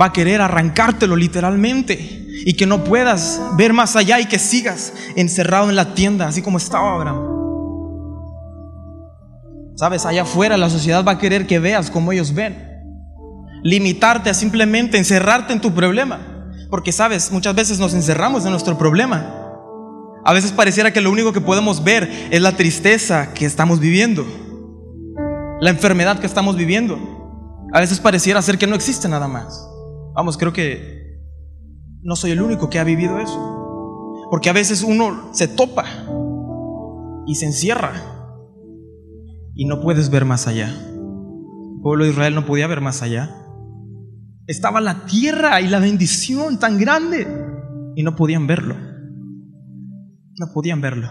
va 0.00 0.06
a 0.06 0.12
querer 0.12 0.40
arrancártelo 0.40 1.16
literalmente. 1.16 2.18
y 2.42 2.54
que 2.54 2.64
no 2.64 2.84
puedas 2.84 3.38
ver 3.58 3.74
más 3.74 3.96
allá 3.96 4.18
y 4.18 4.24
que 4.24 4.38
sigas 4.38 4.94
encerrado 5.14 5.68
en 5.68 5.76
la 5.76 5.92
tienda, 5.92 6.26
así 6.26 6.40
como 6.40 6.56
estaba 6.56 6.94
Abraham. 6.94 7.30
Sabes, 9.76 10.06
allá 10.06 10.22
afuera 10.22 10.56
la 10.56 10.70
sociedad 10.70 11.04
va 11.04 11.12
a 11.12 11.18
querer 11.18 11.46
que 11.46 11.58
veas 11.58 11.90
como 11.90 12.12
ellos 12.12 12.34
ven. 12.34 12.66
Limitarte 13.62 14.30
a 14.30 14.34
simplemente 14.34 14.96
encerrarte 14.96 15.52
en 15.52 15.60
tu 15.60 15.74
problema. 15.74 16.20
Porque 16.70 16.92
sabes, 16.92 17.32
muchas 17.32 17.54
veces 17.54 17.78
nos 17.78 17.94
encerramos 17.94 18.44
en 18.44 18.52
nuestro 18.52 18.78
problema. 18.78 19.34
A 20.24 20.32
veces 20.32 20.52
pareciera 20.52 20.92
que 20.92 21.00
lo 21.00 21.10
único 21.10 21.32
que 21.32 21.40
podemos 21.40 21.82
ver 21.82 22.28
es 22.30 22.40
la 22.42 22.52
tristeza 22.52 23.32
que 23.32 23.46
estamos 23.46 23.80
viviendo, 23.80 24.26
la 25.60 25.70
enfermedad 25.70 26.18
que 26.18 26.26
estamos 26.26 26.56
viviendo. 26.56 26.98
A 27.72 27.80
veces 27.80 28.00
pareciera 28.00 28.42
ser 28.42 28.58
que 28.58 28.66
no 28.66 28.74
existe 28.74 29.08
nada 29.08 29.28
más. 29.28 29.68
Vamos, 30.14 30.36
creo 30.36 30.52
que 30.52 31.20
no 32.02 32.16
soy 32.16 32.32
el 32.32 32.42
único 32.42 32.70
que 32.70 32.78
ha 32.78 32.84
vivido 32.84 33.18
eso. 33.18 34.26
Porque 34.30 34.48
a 34.48 34.52
veces 34.52 34.82
uno 34.82 35.30
se 35.32 35.48
topa 35.48 35.84
y 37.26 37.34
se 37.34 37.46
encierra 37.46 37.92
y 39.54 39.66
no 39.66 39.80
puedes 39.80 40.10
ver 40.10 40.24
más 40.24 40.46
allá. 40.46 40.68
El 40.68 41.80
pueblo 41.82 42.04
de 42.04 42.10
Israel 42.10 42.34
no 42.34 42.46
podía 42.46 42.66
ver 42.66 42.80
más 42.80 43.02
allá. 43.02 43.36
Estaba 44.46 44.80
la 44.80 45.04
tierra 45.04 45.60
y 45.60 45.68
la 45.68 45.78
bendición 45.78 46.58
tan 46.58 46.78
grande 46.78 47.26
y 47.94 48.02
no 48.02 48.16
podían 48.16 48.46
verlo. 48.46 48.76
No 50.36 50.52
podían 50.54 50.80
verlo. 50.80 51.08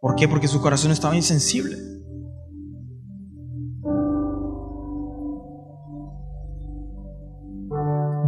¿Por 0.00 0.14
qué? 0.14 0.28
Porque 0.28 0.48
su 0.48 0.60
corazón 0.60 0.92
estaba 0.92 1.16
insensible. 1.16 1.95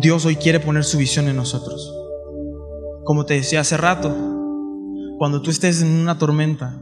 Dios 0.01 0.25
hoy 0.25 0.37
quiere 0.37 0.61
poner 0.61 0.85
su 0.85 0.99
visión 0.99 1.29
en 1.29 1.37
nosotros. 1.37 1.93
Como 3.05 3.25
te 3.25 3.35
decía 3.35 3.61
hace 3.61 3.77
rato, 3.77 4.15
cuando 5.19 5.43
tú 5.43 5.51
estés 5.51 5.83
en 5.83 5.89
una 5.89 6.19
tormenta, 6.19 6.81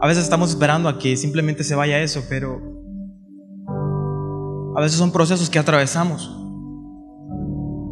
a 0.00 0.08
veces 0.08 0.24
estamos 0.24 0.50
esperando 0.50 0.88
a 0.88 0.98
que 0.98 1.16
simplemente 1.16 1.62
se 1.62 1.76
vaya 1.76 2.00
eso, 2.00 2.22
pero 2.28 2.60
a 4.76 4.80
veces 4.80 4.98
son 4.98 5.12
procesos 5.12 5.48
que 5.48 5.60
atravesamos. 5.60 6.36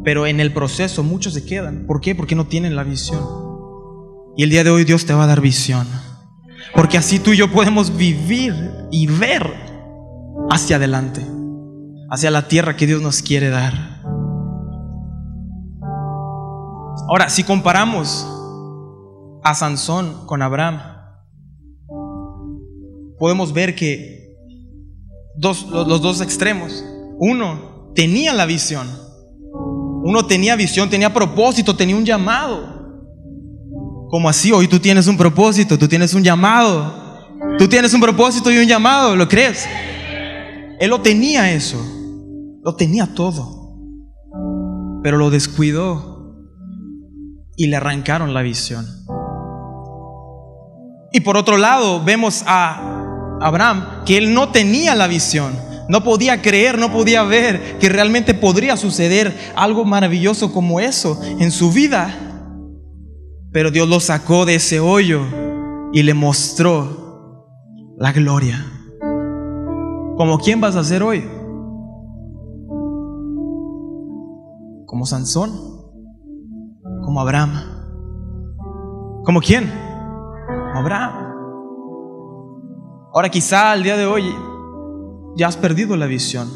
Pero 0.03 0.27
en 0.27 0.41
el 0.41 0.53
proceso 0.53 1.03
muchos 1.05 1.35
se 1.35 1.45
quedan. 1.45 1.87
¿Por 1.87 2.01
qué? 2.01 2.15
Porque 2.15 2.35
no 2.35 2.47
tienen 2.47 2.75
la 2.75 2.83
visión. 2.83 3.23
Y 4.37 4.43
el 4.43 4.51
día 4.51 4.65
de 4.65 4.71
hoy 4.71 4.85
Dios 4.85 5.07
te 5.07 5.15
va 5.15 5.25
a 5.25 5.29
dar 5.29 5.41
visión. 5.41 5.87
Porque 6.75 6.99
así 6.99 7.21
tú 7.21 7.33
y 7.33 7.37
yo 7.37 7.53
podemos 7.53 7.97
vivir 7.97 8.53
y 8.91 9.07
ver 9.07 9.55
hacia 10.51 10.77
adelante, 10.77 11.25
hacia 12.15 12.31
la 12.31 12.47
tierra 12.47 12.77
que 12.77 12.87
Dios 12.87 13.03
nos 13.03 13.23
quiere 13.23 13.49
dar. 13.49 13.75
Ahora, 17.09 17.29
si 17.29 17.43
comparamos 17.43 18.25
a 19.43 19.53
Sansón 19.55 20.25
con 20.27 20.41
Abraham, 20.41 20.81
podemos 23.19 23.53
ver 23.53 23.75
que 23.75 24.37
dos, 25.37 25.67
los 25.69 26.01
dos 26.01 26.21
extremos, 26.21 26.85
uno 27.19 27.91
tenía 27.97 28.33
la 28.33 28.47
visión, 28.47 28.87
uno 30.05 30.25
tenía 30.25 30.55
visión, 30.55 30.89
tenía 30.89 31.13
propósito, 31.13 31.75
tenía 31.75 31.97
un 31.97 32.05
llamado. 32.05 32.75
Como 34.09 34.29
así? 34.29 34.53
Hoy 34.53 34.69
tú 34.69 34.79
tienes 34.79 35.09
un 35.09 35.17
propósito, 35.17 35.77
tú 35.77 35.89
tienes 35.89 36.15
un 36.15 36.23
llamado. 36.23 37.03
Tú 37.59 37.69
tienes 37.69 37.93
un 37.93 38.01
propósito 38.01 38.53
y 38.53 38.59
un 38.59 38.67
llamado, 38.67 39.17
¿lo 39.17 39.29
crees? 39.29 39.67
Él 40.79 40.91
lo 40.91 41.01
tenía 41.01 41.53
eso. 41.53 41.95
Lo 42.65 42.77
tenía 42.77 43.15
todo. 43.15 43.77
Pero 45.03 45.19
lo 45.19 45.29
descuidó 45.31 46.15
y 47.57 47.67
le 47.67 47.77
arrancaron 47.77 48.33
la 48.33 48.41
visión. 48.43 48.87
Y 51.13 51.21
por 51.21 51.37
otro 51.37 51.59
lado, 51.59 52.03
vemos 52.03 52.43
a 52.47 53.39
Abraham 53.41 54.05
que 54.07 54.17
él 54.17 54.33
no 54.33 54.49
tenía 54.49 54.95
la 54.95 55.07
visión. 55.07 55.53
No 55.89 56.03
podía 56.03 56.41
creer, 56.41 56.79
no 56.79 56.91
podía 56.91 57.23
ver 57.23 57.79
que 57.79 57.91
realmente 57.91 58.33
podría 58.33 58.79
suceder 58.79 59.37
algo 59.55 59.85
maravilloso 59.85 60.51
como 60.51 60.81
eso 60.81 61.21
en 61.39 61.51
su 61.51 61.71
vida. 61.71 62.17
Pero 63.53 63.71
Dios 63.71 63.87
lo 63.89 64.01
sacó 64.01 64.47
de 64.47 64.55
ese 64.55 64.81
hoyo 64.81 65.21
y 65.93 66.03
le 66.03 66.15
mostró 66.15 67.47
la 67.99 68.11
gloria. 68.13 68.65
¿Como 70.17 70.39
quién 70.39 70.61
vas 70.63 70.77
a 70.77 70.83
ser 70.83 71.03
hoy? 71.03 71.25
Como 74.95 75.07
Sansón, 75.07 75.51
como 77.05 77.21
Abraham. 77.21 77.51
¿Como 79.25 79.41
quién? 79.41 79.69
Como 80.47 80.79
Abraham. 80.79 81.33
Ahora 83.13 83.29
quizá 83.29 83.73
al 83.73 83.83
día 83.83 83.97
de 83.97 84.07
hoy 84.07 84.33
ya 85.37 85.49
has 85.49 85.57
perdido 85.57 85.97
la 85.97 86.07
visión. 86.07 86.49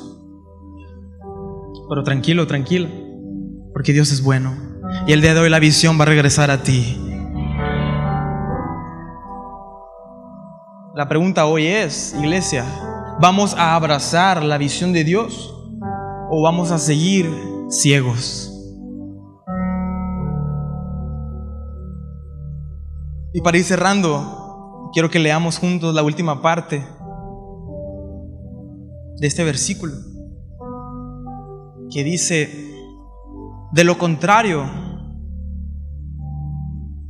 Pero 1.88 2.04
tranquilo, 2.04 2.46
tranquilo, 2.46 2.88
porque 3.72 3.92
Dios 3.92 4.12
es 4.12 4.22
bueno. 4.22 4.54
Y 5.08 5.14
el 5.14 5.20
día 5.20 5.34
de 5.34 5.40
hoy 5.40 5.50
la 5.50 5.58
visión 5.58 5.98
va 5.98 6.04
a 6.04 6.06
regresar 6.06 6.52
a 6.52 6.62
ti. 6.62 6.96
La 10.94 11.08
pregunta 11.08 11.44
hoy 11.46 11.66
es, 11.66 12.14
iglesia, 12.16 12.64
¿vamos 13.20 13.54
a 13.54 13.74
abrazar 13.74 14.44
la 14.44 14.58
visión 14.58 14.92
de 14.92 15.02
Dios 15.02 15.52
o 16.30 16.40
vamos 16.40 16.70
a 16.70 16.78
seguir 16.78 17.57
ciegos? 17.68 18.54
Y 23.32 23.40
para 23.40 23.58
ir 23.58 23.64
cerrando, 23.64 24.90
quiero 24.92 25.10
que 25.10 25.18
leamos 25.18 25.58
juntos 25.58 25.94
la 25.94 26.02
última 26.02 26.40
parte 26.42 26.84
de 29.16 29.26
este 29.26 29.44
versículo, 29.44 29.94
que 31.90 32.04
dice, 32.04 32.74
de 33.72 33.84
lo 33.84 33.98
contrario, 33.98 34.64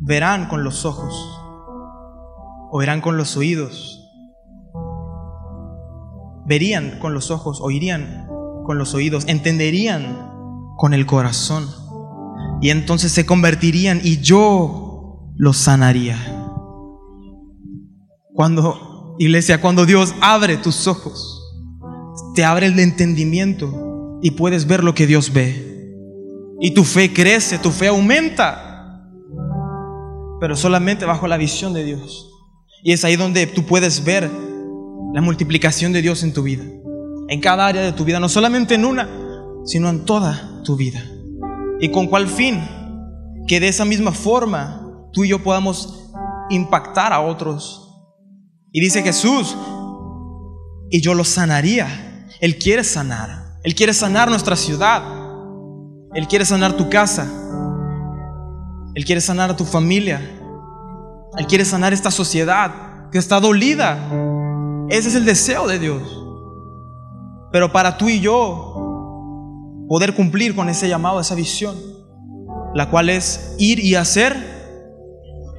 verán 0.00 0.48
con 0.48 0.64
los 0.64 0.84
ojos, 0.84 1.40
o 2.70 2.78
verán 2.78 3.00
con 3.00 3.16
los 3.16 3.36
oídos, 3.36 4.04
verían 6.46 6.98
con 6.98 7.14
los 7.14 7.30
ojos, 7.30 7.60
oirían 7.60 8.26
con 8.64 8.78
los 8.78 8.94
oídos, 8.94 9.24
entenderían 9.28 10.37
con 10.78 10.94
el 10.94 11.06
corazón, 11.06 11.66
y 12.62 12.70
entonces 12.70 13.10
se 13.10 13.26
convertirían 13.26 14.00
y 14.02 14.20
yo 14.20 15.32
los 15.36 15.56
sanaría. 15.56 16.16
Cuando, 18.32 19.16
iglesia, 19.18 19.60
cuando 19.60 19.86
Dios 19.86 20.14
abre 20.20 20.56
tus 20.56 20.86
ojos, 20.86 21.42
te 22.36 22.44
abre 22.44 22.66
el 22.66 22.78
entendimiento 22.78 24.20
y 24.22 24.30
puedes 24.30 24.68
ver 24.68 24.84
lo 24.84 24.94
que 24.94 25.08
Dios 25.08 25.32
ve. 25.32 25.96
Y 26.60 26.70
tu 26.70 26.84
fe 26.84 27.12
crece, 27.12 27.58
tu 27.58 27.72
fe 27.72 27.88
aumenta. 27.88 29.04
Pero 30.40 30.54
solamente 30.54 31.04
bajo 31.04 31.26
la 31.26 31.38
visión 31.38 31.72
de 31.72 31.84
Dios. 31.84 32.30
Y 32.84 32.92
es 32.92 33.04
ahí 33.04 33.16
donde 33.16 33.48
tú 33.48 33.66
puedes 33.66 34.04
ver 34.04 34.30
la 35.12 35.20
multiplicación 35.20 35.92
de 35.92 36.02
Dios 36.02 36.22
en 36.22 36.32
tu 36.32 36.44
vida. 36.44 36.62
En 37.28 37.40
cada 37.40 37.66
área 37.66 37.82
de 37.82 37.92
tu 37.92 38.04
vida, 38.04 38.20
no 38.20 38.28
solamente 38.28 38.76
en 38.76 38.84
una, 38.84 39.08
sino 39.64 39.88
en 39.88 40.04
toda 40.04 40.57
tu 40.68 40.76
vida. 40.76 41.02
¿Y 41.80 41.90
con 41.90 42.08
cuál 42.08 42.28
fin? 42.28 42.60
Que 43.46 43.58
de 43.58 43.68
esa 43.68 43.86
misma 43.86 44.12
forma 44.12 44.82
tú 45.14 45.24
y 45.24 45.28
yo 45.28 45.42
podamos 45.42 46.12
impactar 46.50 47.10
a 47.10 47.20
otros. 47.20 47.88
Y 48.70 48.80
dice 48.82 49.02
Jesús, 49.02 49.56
y 50.90 51.00
yo 51.00 51.14
lo 51.14 51.24
sanaría. 51.24 52.26
Él 52.42 52.58
quiere 52.58 52.84
sanar. 52.84 53.56
Él 53.64 53.74
quiere 53.74 53.94
sanar 53.94 54.28
nuestra 54.28 54.56
ciudad. 54.56 55.02
Él 56.12 56.28
quiere 56.28 56.44
sanar 56.44 56.76
tu 56.76 56.90
casa. 56.90 57.26
Él 58.94 59.06
quiere 59.06 59.22
sanar 59.22 59.50
a 59.50 59.56
tu 59.56 59.64
familia. 59.64 60.20
Él 61.38 61.46
quiere 61.46 61.64
sanar 61.64 61.94
esta 61.94 62.10
sociedad 62.10 63.08
que 63.10 63.16
está 63.16 63.40
dolida. 63.40 63.96
Ese 64.90 65.08
es 65.08 65.14
el 65.14 65.24
deseo 65.24 65.66
de 65.66 65.78
Dios. 65.78 66.02
Pero 67.52 67.72
para 67.72 67.96
tú 67.96 68.10
y 68.10 68.20
yo 68.20 68.87
poder 69.88 70.14
cumplir 70.14 70.54
con 70.54 70.68
ese 70.68 70.88
llamado, 70.88 71.20
esa 71.20 71.34
visión, 71.34 71.74
la 72.74 72.90
cual 72.90 73.08
es 73.08 73.54
ir 73.58 73.80
y 73.80 73.94
hacer, 73.94 74.36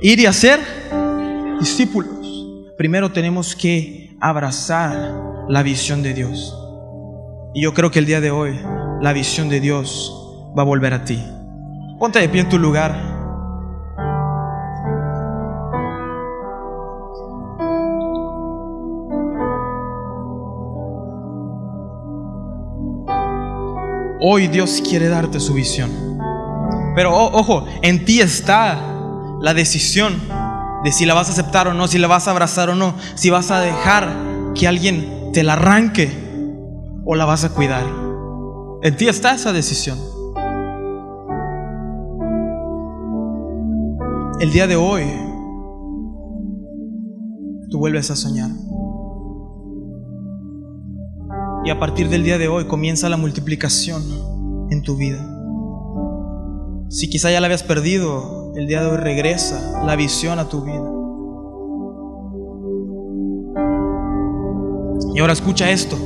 ir 0.01 0.19
y 0.19 0.25
hacer 0.25 0.59
discípulos, 1.59 2.45
primero 2.77 3.11
tenemos 3.11 3.55
que 3.55 4.15
abrazar 4.21 5.13
la 5.49 5.63
visión 5.63 6.03
de 6.03 6.13
Dios. 6.13 6.55
Y 7.53 7.63
yo 7.63 7.73
creo 7.73 7.91
que 7.91 7.99
el 7.99 8.05
día 8.05 8.21
de 8.21 8.31
hoy 8.31 8.59
la 9.01 9.13
visión 9.13 9.49
de 9.49 9.59
Dios 9.59 10.13
va 10.57 10.61
a 10.61 10.65
volver 10.65 10.93
a 10.93 11.03
ti. 11.03 11.19
Ponte 11.97 12.19
de 12.19 12.29
pie 12.29 12.41
en 12.41 12.49
tu 12.49 12.59
lugar. 12.59 13.18
Hoy 24.21 24.47
Dios 24.47 24.81
quiere 24.87 25.07
darte 25.07 25.39
su 25.39 25.53
visión. 25.53 25.89
Pero 26.95 27.15
ojo, 27.15 27.65
en 27.81 28.03
ti 28.03 28.19
está 28.19 28.77
la 29.41 29.53
decisión 29.53 30.21
de 30.83 30.91
si 30.91 31.05
la 31.05 31.13
vas 31.13 31.29
a 31.29 31.31
aceptar 31.31 31.69
o 31.69 31.73
no, 31.73 31.87
si 31.87 31.97
la 31.97 32.07
vas 32.07 32.27
a 32.27 32.31
abrazar 32.31 32.69
o 32.69 32.75
no, 32.75 32.95
si 33.15 33.29
vas 33.29 33.49
a 33.51 33.61
dejar 33.61 34.13
que 34.55 34.67
alguien 34.67 35.31
te 35.31 35.43
la 35.43 35.53
arranque 35.53 36.11
o 37.05 37.15
la 37.15 37.23
vas 37.23 37.45
a 37.45 37.49
cuidar. 37.53 37.85
En 38.83 38.97
ti 38.97 39.07
está 39.07 39.33
esa 39.33 39.53
decisión. 39.53 39.97
El 44.41 44.51
día 44.51 44.67
de 44.67 44.75
hoy, 44.75 45.03
tú 47.69 47.77
vuelves 47.79 48.11
a 48.11 48.15
soñar. 48.15 48.49
Y 51.65 51.69
a 51.69 51.79
partir 51.79 52.09
del 52.09 52.23
día 52.23 52.37
de 52.37 52.47
hoy 52.47 52.65
comienza 52.65 53.09
la 53.09 53.17
multiplicación 53.17 54.03
en 54.71 54.81
tu 54.81 54.95
vida. 54.95 55.19
Si 56.89 57.09
quizá 57.09 57.31
ya 57.31 57.39
la 57.39 57.45
habías 57.45 57.63
perdido, 57.63 58.53
el 58.55 58.67
día 58.67 58.81
de 58.81 58.89
hoy 58.89 58.97
regresa 58.97 59.83
la 59.85 59.95
visión 59.95 60.39
a 60.39 60.49
tu 60.49 60.63
vida. 60.63 60.89
Y 65.13 65.19
ahora 65.19 65.33
escucha 65.33 65.69
esto 65.69 65.97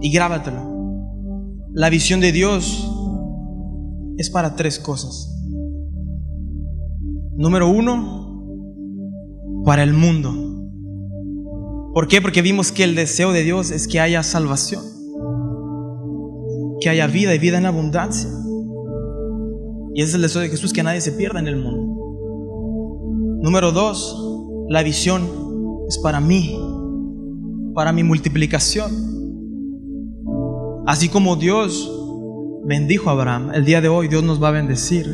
y 0.00 0.12
grábatelo. 0.12 0.76
La 1.72 1.90
visión 1.90 2.20
de 2.20 2.32
Dios 2.32 2.92
es 4.18 4.30
para 4.30 4.54
tres 4.54 4.78
cosas. 4.78 5.32
Número 7.36 7.68
uno, 7.68 8.44
para 9.64 9.82
el 9.82 9.92
mundo. 9.92 10.45
¿Por 11.96 12.08
qué? 12.08 12.20
Porque 12.20 12.42
vimos 12.42 12.72
que 12.72 12.84
el 12.84 12.94
deseo 12.94 13.32
de 13.32 13.42
Dios 13.42 13.70
es 13.70 13.88
que 13.88 14.00
haya 14.00 14.22
salvación, 14.22 14.82
que 16.78 16.90
haya 16.90 17.06
vida 17.06 17.34
y 17.34 17.38
vida 17.38 17.56
en 17.56 17.64
abundancia. 17.64 18.28
Y 19.94 20.02
ese 20.02 20.10
es 20.10 20.14
el 20.16 20.20
deseo 20.20 20.42
de 20.42 20.50
Jesús, 20.50 20.74
que 20.74 20.82
nadie 20.82 21.00
se 21.00 21.12
pierda 21.12 21.40
en 21.40 21.48
el 21.48 21.56
mundo. 21.56 23.40
Número 23.40 23.72
dos, 23.72 24.14
la 24.68 24.82
visión 24.82 25.22
es 25.88 25.96
para 25.96 26.20
mí, 26.20 26.60
para 27.74 27.94
mi 27.94 28.02
multiplicación. 28.02 28.92
Así 30.86 31.08
como 31.08 31.36
Dios 31.36 31.90
bendijo 32.66 33.08
a 33.08 33.12
Abraham, 33.12 33.52
el 33.54 33.64
día 33.64 33.80
de 33.80 33.88
hoy 33.88 34.08
Dios 34.08 34.22
nos 34.22 34.42
va 34.42 34.48
a 34.48 34.50
bendecir. 34.50 35.10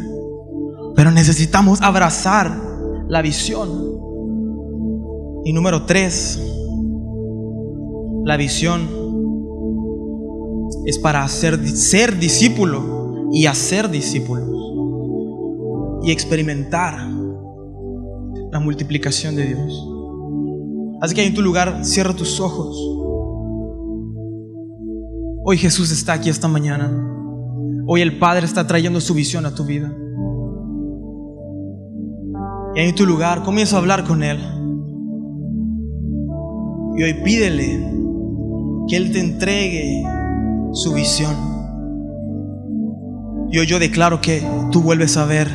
Pero 0.97 1.13
necesitamos 1.13 1.81
abrazar 1.81 2.61
la 3.07 3.23
visión. 3.23 3.71
Y 5.45 5.53
número 5.53 5.87
tres, 5.87 6.41
la 8.25 8.37
visión 8.37 8.89
es 10.87 10.99
para 10.99 11.23
hacer, 11.23 11.59
ser 11.67 12.19
discípulo 12.19 13.31
y 13.33 13.47
hacer 13.47 13.91
discípulos 13.91 14.49
y 16.03 16.11
experimentar 16.11 16.99
la 18.53 18.61
multiplicación 18.61 19.37
de 19.37 19.47
Dios. 19.47 19.89
Así 21.01 21.15
que 21.15 21.27
en 21.27 21.35
tu 21.35 21.43
lugar, 21.43 21.85
cierra 21.85 22.15
tus 22.15 22.39
ojos. 22.41 22.77
Hoy 25.45 25.57
Jesús 25.59 25.91
está 25.91 26.13
aquí 26.13 26.31
esta 26.31 26.47
mañana. 26.47 26.91
Hoy 27.87 28.03
el 28.03 28.19
Padre 28.19 28.47
está 28.47 28.67
trayendo 28.67 29.01
su 29.01 29.15
visión 29.15 29.45
a 29.47 29.55
tu 29.55 29.65
vida. 29.65 29.93
Y 32.77 32.81
en 32.81 32.95
tu 32.95 33.05
lugar 33.05 33.43
comienza 33.43 33.77
a 33.77 33.79
hablar 33.81 34.05
con 34.05 34.23
Él. 34.23 34.39
Y 36.97 37.03
hoy 37.03 37.15
pídele 37.25 37.93
que 38.89 38.97
Él 38.97 39.13
te 39.13 39.21
entregue 39.21 40.03
su 40.73 40.93
visión. 40.93 41.35
Y 43.51 43.59
hoy 43.59 43.67
yo 43.67 43.79
declaro 43.79 44.21
que 44.21 44.43
tú 44.71 44.83
vuelves 44.83 45.17
a 45.17 45.27
ver. 45.27 45.49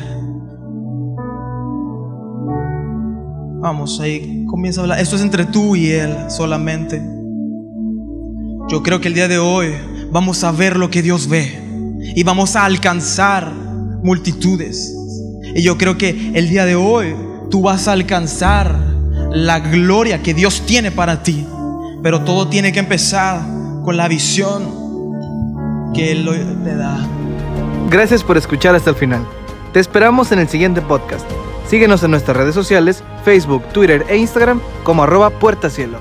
Vamos, 3.60 4.00
ahí 4.00 4.46
comienza 4.48 4.82
a 4.82 4.84
hablar. 4.84 5.00
Esto 5.00 5.16
es 5.16 5.22
entre 5.22 5.46
tú 5.46 5.76
y 5.76 5.92
Él 5.92 6.16
solamente. 6.30 7.02
Yo 8.70 8.84
creo 8.84 9.02
que 9.02 9.08
el 9.08 9.14
día 9.14 9.28
de 9.28 9.40
hoy 9.40 9.74
vamos 10.12 10.44
a 10.44 10.52
ver 10.52 10.78
lo 10.78 10.92
que 10.92 11.02
Dios 11.02 11.28
ve. 11.28 11.64
Y 12.16 12.24
vamos 12.24 12.56
a 12.56 12.66
alcanzar 12.66 13.52
multitudes. 14.04 14.94
Y 15.56 15.64
yo 15.64 15.78
creo 15.78 15.98
que 15.98 16.32
el 16.36 16.50
día 16.50 16.66
de 16.66 16.76
hoy 16.76 17.16
tú 17.50 17.62
vas 17.62 17.88
a 17.88 17.94
alcanzar 17.94 18.78
la 19.32 19.60
gloria 19.60 20.22
que 20.22 20.34
Dios 20.34 20.64
tiene 20.66 20.92
para 20.92 21.24
ti. 21.24 21.46
Pero 22.08 22.22
todo 22.22 22.48
tiene 22.48 22.72
que 22.72 22.80
empezar 22.80 23.42
con 23.84 23.98
la 23.98 24.08
visión 24.08 25.92
que 25.94 26.14
Él 26.14 26.26
te 26.64 26.74
da. 26.74 27.06
Gracias 27.90 28.24
por 28.24 28.38
escuchar 28.38 28.76
hasta 28.76 28.92
el 28.92 28.96
final. 28.96 29.28
Te 29.74 29.82
esperamos 29.82 30.32
en 30.32 30.40
el 30.40 30.48
siguiente 30.48 30.82
podcast. 30.82 31.30
Síguenos 31.68 32.02
en 32.04 32.12
nuestras 32.12 32.38
redes 32.38 32.56
sociales, 32.56 33.04
Facebook, 33.26 33.62
Twitter 33.74 34.06
e 34.08 34.16
Instagram 34.16 34.62
como 34.84 35.04
arroba 35.04 35.32
Puerta 35.32 35.70
Cielo. 35.70 36.00